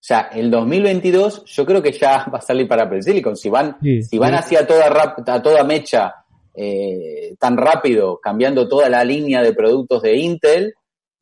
[0.00, 3.36] o sea, el 2022, yo creo que ya va a salir para Apple Silicon.
[3.36, 4.02] Si van, Sí.
[4.02, 6.14] si van hacia toda, rap- a toda mecha
[6.54, 10.74] eh, tan rápido, cambiando toda la línea de productos de Intel,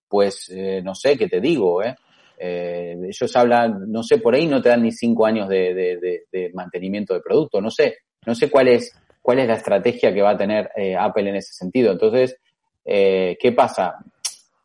[0.09, 1.95] pues eh, no sé qué te digo, ¿eh?
[2.39, 5.97] Eh, ellos hablan, no sé, por ahí no te dan ni cinco años de, de-
[5.99, 7.97] de- de mantenimiento de producto, no sé,
[8.27, 8.93] no sé cuál es,
[9.23, 11.93] cuál es la estrategia que va a tener eh, Apple en ese sentido.
[11.93, 12.37] Entonces,
[12.85, 13.97] eh, ¿qué pasa?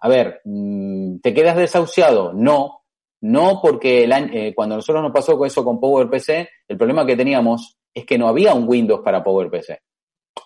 [0.01, 2.33] A ver, mm, ¿te quedas desahuciado?
[2.33, 2.80] No,
[3.21, 7.05] no porque el año- eh, cuando nosotros nos pasó con eso con PowerPC, el problema
[7.05, 9.79] que teníamos es que no había un Windows para PowerPC.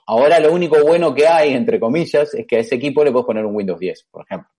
[0.07, 3.25] Ahora lo único bueno que hay, entre comillas, es que a ese equipo le puedes
[3.25, 4.49] poner un Windows 10, por ejemplo.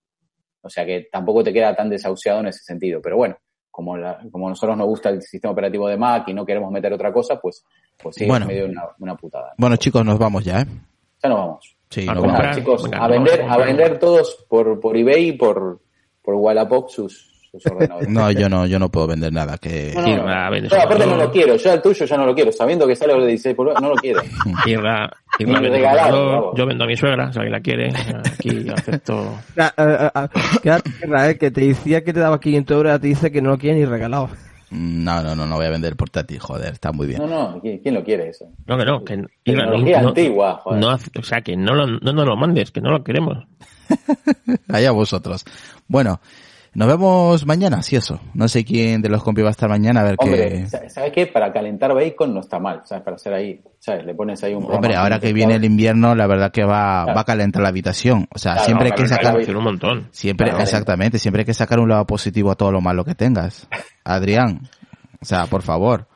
[0.61, 3.01] O sea que tampoco te queda tan desahuciado en ese sentido.
[3.01, 3.37] Pero bueno,
[3.71, 6.71] como, la, como a nosotros nos gusta el sistema operativo de Mac y no queremos
[6.71, 7.63] meter otra cosa, pues,
[8.01, 8.45] pues sí, Bueno.
[8.45, 9.53] es medio una, una putada.
[9.57, 10.65] Bueno, chicos, nos vamos ya, ¿eh?
[11.23, 11.77] Ya nos vamos.
[11.89, 12.41] Sí, A nos comprar.
[12.41, 12.57] vamos.
[12.57, 15.79] chicos, venga, a vender, a vender todos por, por eBay y por,
[16.21, 18.09] por Wallapop sus, sus ordenadores.
[18.09, 19.57] No, yo no, yo no puedo vender nada.
[19.57, 19.93] Que...
[19.95, 22.95] No, no, aparte no lo quiero, yo al tuyo ya no lo quiero, sabiendo que
[22.95, 24.21] sale de 16 pulgadas, no lo quiero.
[24.65, 25.09] Irra,
[25.39, 27.89] Ni Irra vende regalado, yo vendo a mi suegra, si alguien la quiere.
[27.89, 29.39] Aquí acepto.
[29.57, 30.29] Ah, ah, ah, ah,
[30.61, 33.57] quédate, Israel, que te decía que te daba 500 euros, te dice que no lo
[33.57, 34.29] quiere ni regalado.
[34.69, 37.21] No, no, no, no voy a vender el portátil, joder, está muy bien.
[37.21, 38.49] No, no, ¿quién, lo quiere eso?
[38.65, 40.81] No, que no, que Tecnología no, antigua, joder.
[40.81, 43.45] no o sea, que no, lo, no nos lo mandes, que no lo queremos.
[44.67, 45.45] Allá vosotros.
[45.87, 46.19] Bueno,
[46.77, 48.19] nos vemos mañana, si eso.
[48.35, 50.67] No sé quién de los compis va a estar mañana, a ver Hombre, qué...
[50.67, 51.25] sa- ¿sabes qué?
[51.25, 53.03] Para calentar bacon no está mal, ¿sabes?
[53.03, 54.05] Para hacer ahí, ¿sabes?
[54.05, 57.15] Le pones ahí un Hombre, ahora que viene el invierno, la verdad que va, Claro.
[57.15, 58.27] va a calentar la habitación.
[58.33, 59.35] O sea, Claro, siempre hay que sacar...
[59.57, 60.07] un montón.
[60.11, 60.63] Siempre, Claro.
[60.63, 63.67] exactamente, siempre hay que sacar un lado positivo a todo lo malo que tengas.
[64.03, 64.69] Adrián,
[65.19, 66.07] o sea, por favor.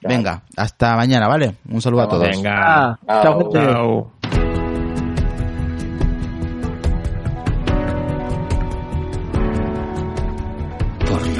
[0.00, 0.16] Claro.
[0.16, 1.54] Venga, hasta mañana, ¿vale?
[1.70, 2.28] Un saludo a todos.
[2.28, 2.98] Venga.
[3.06, 4.12] Ah, chao, Chao.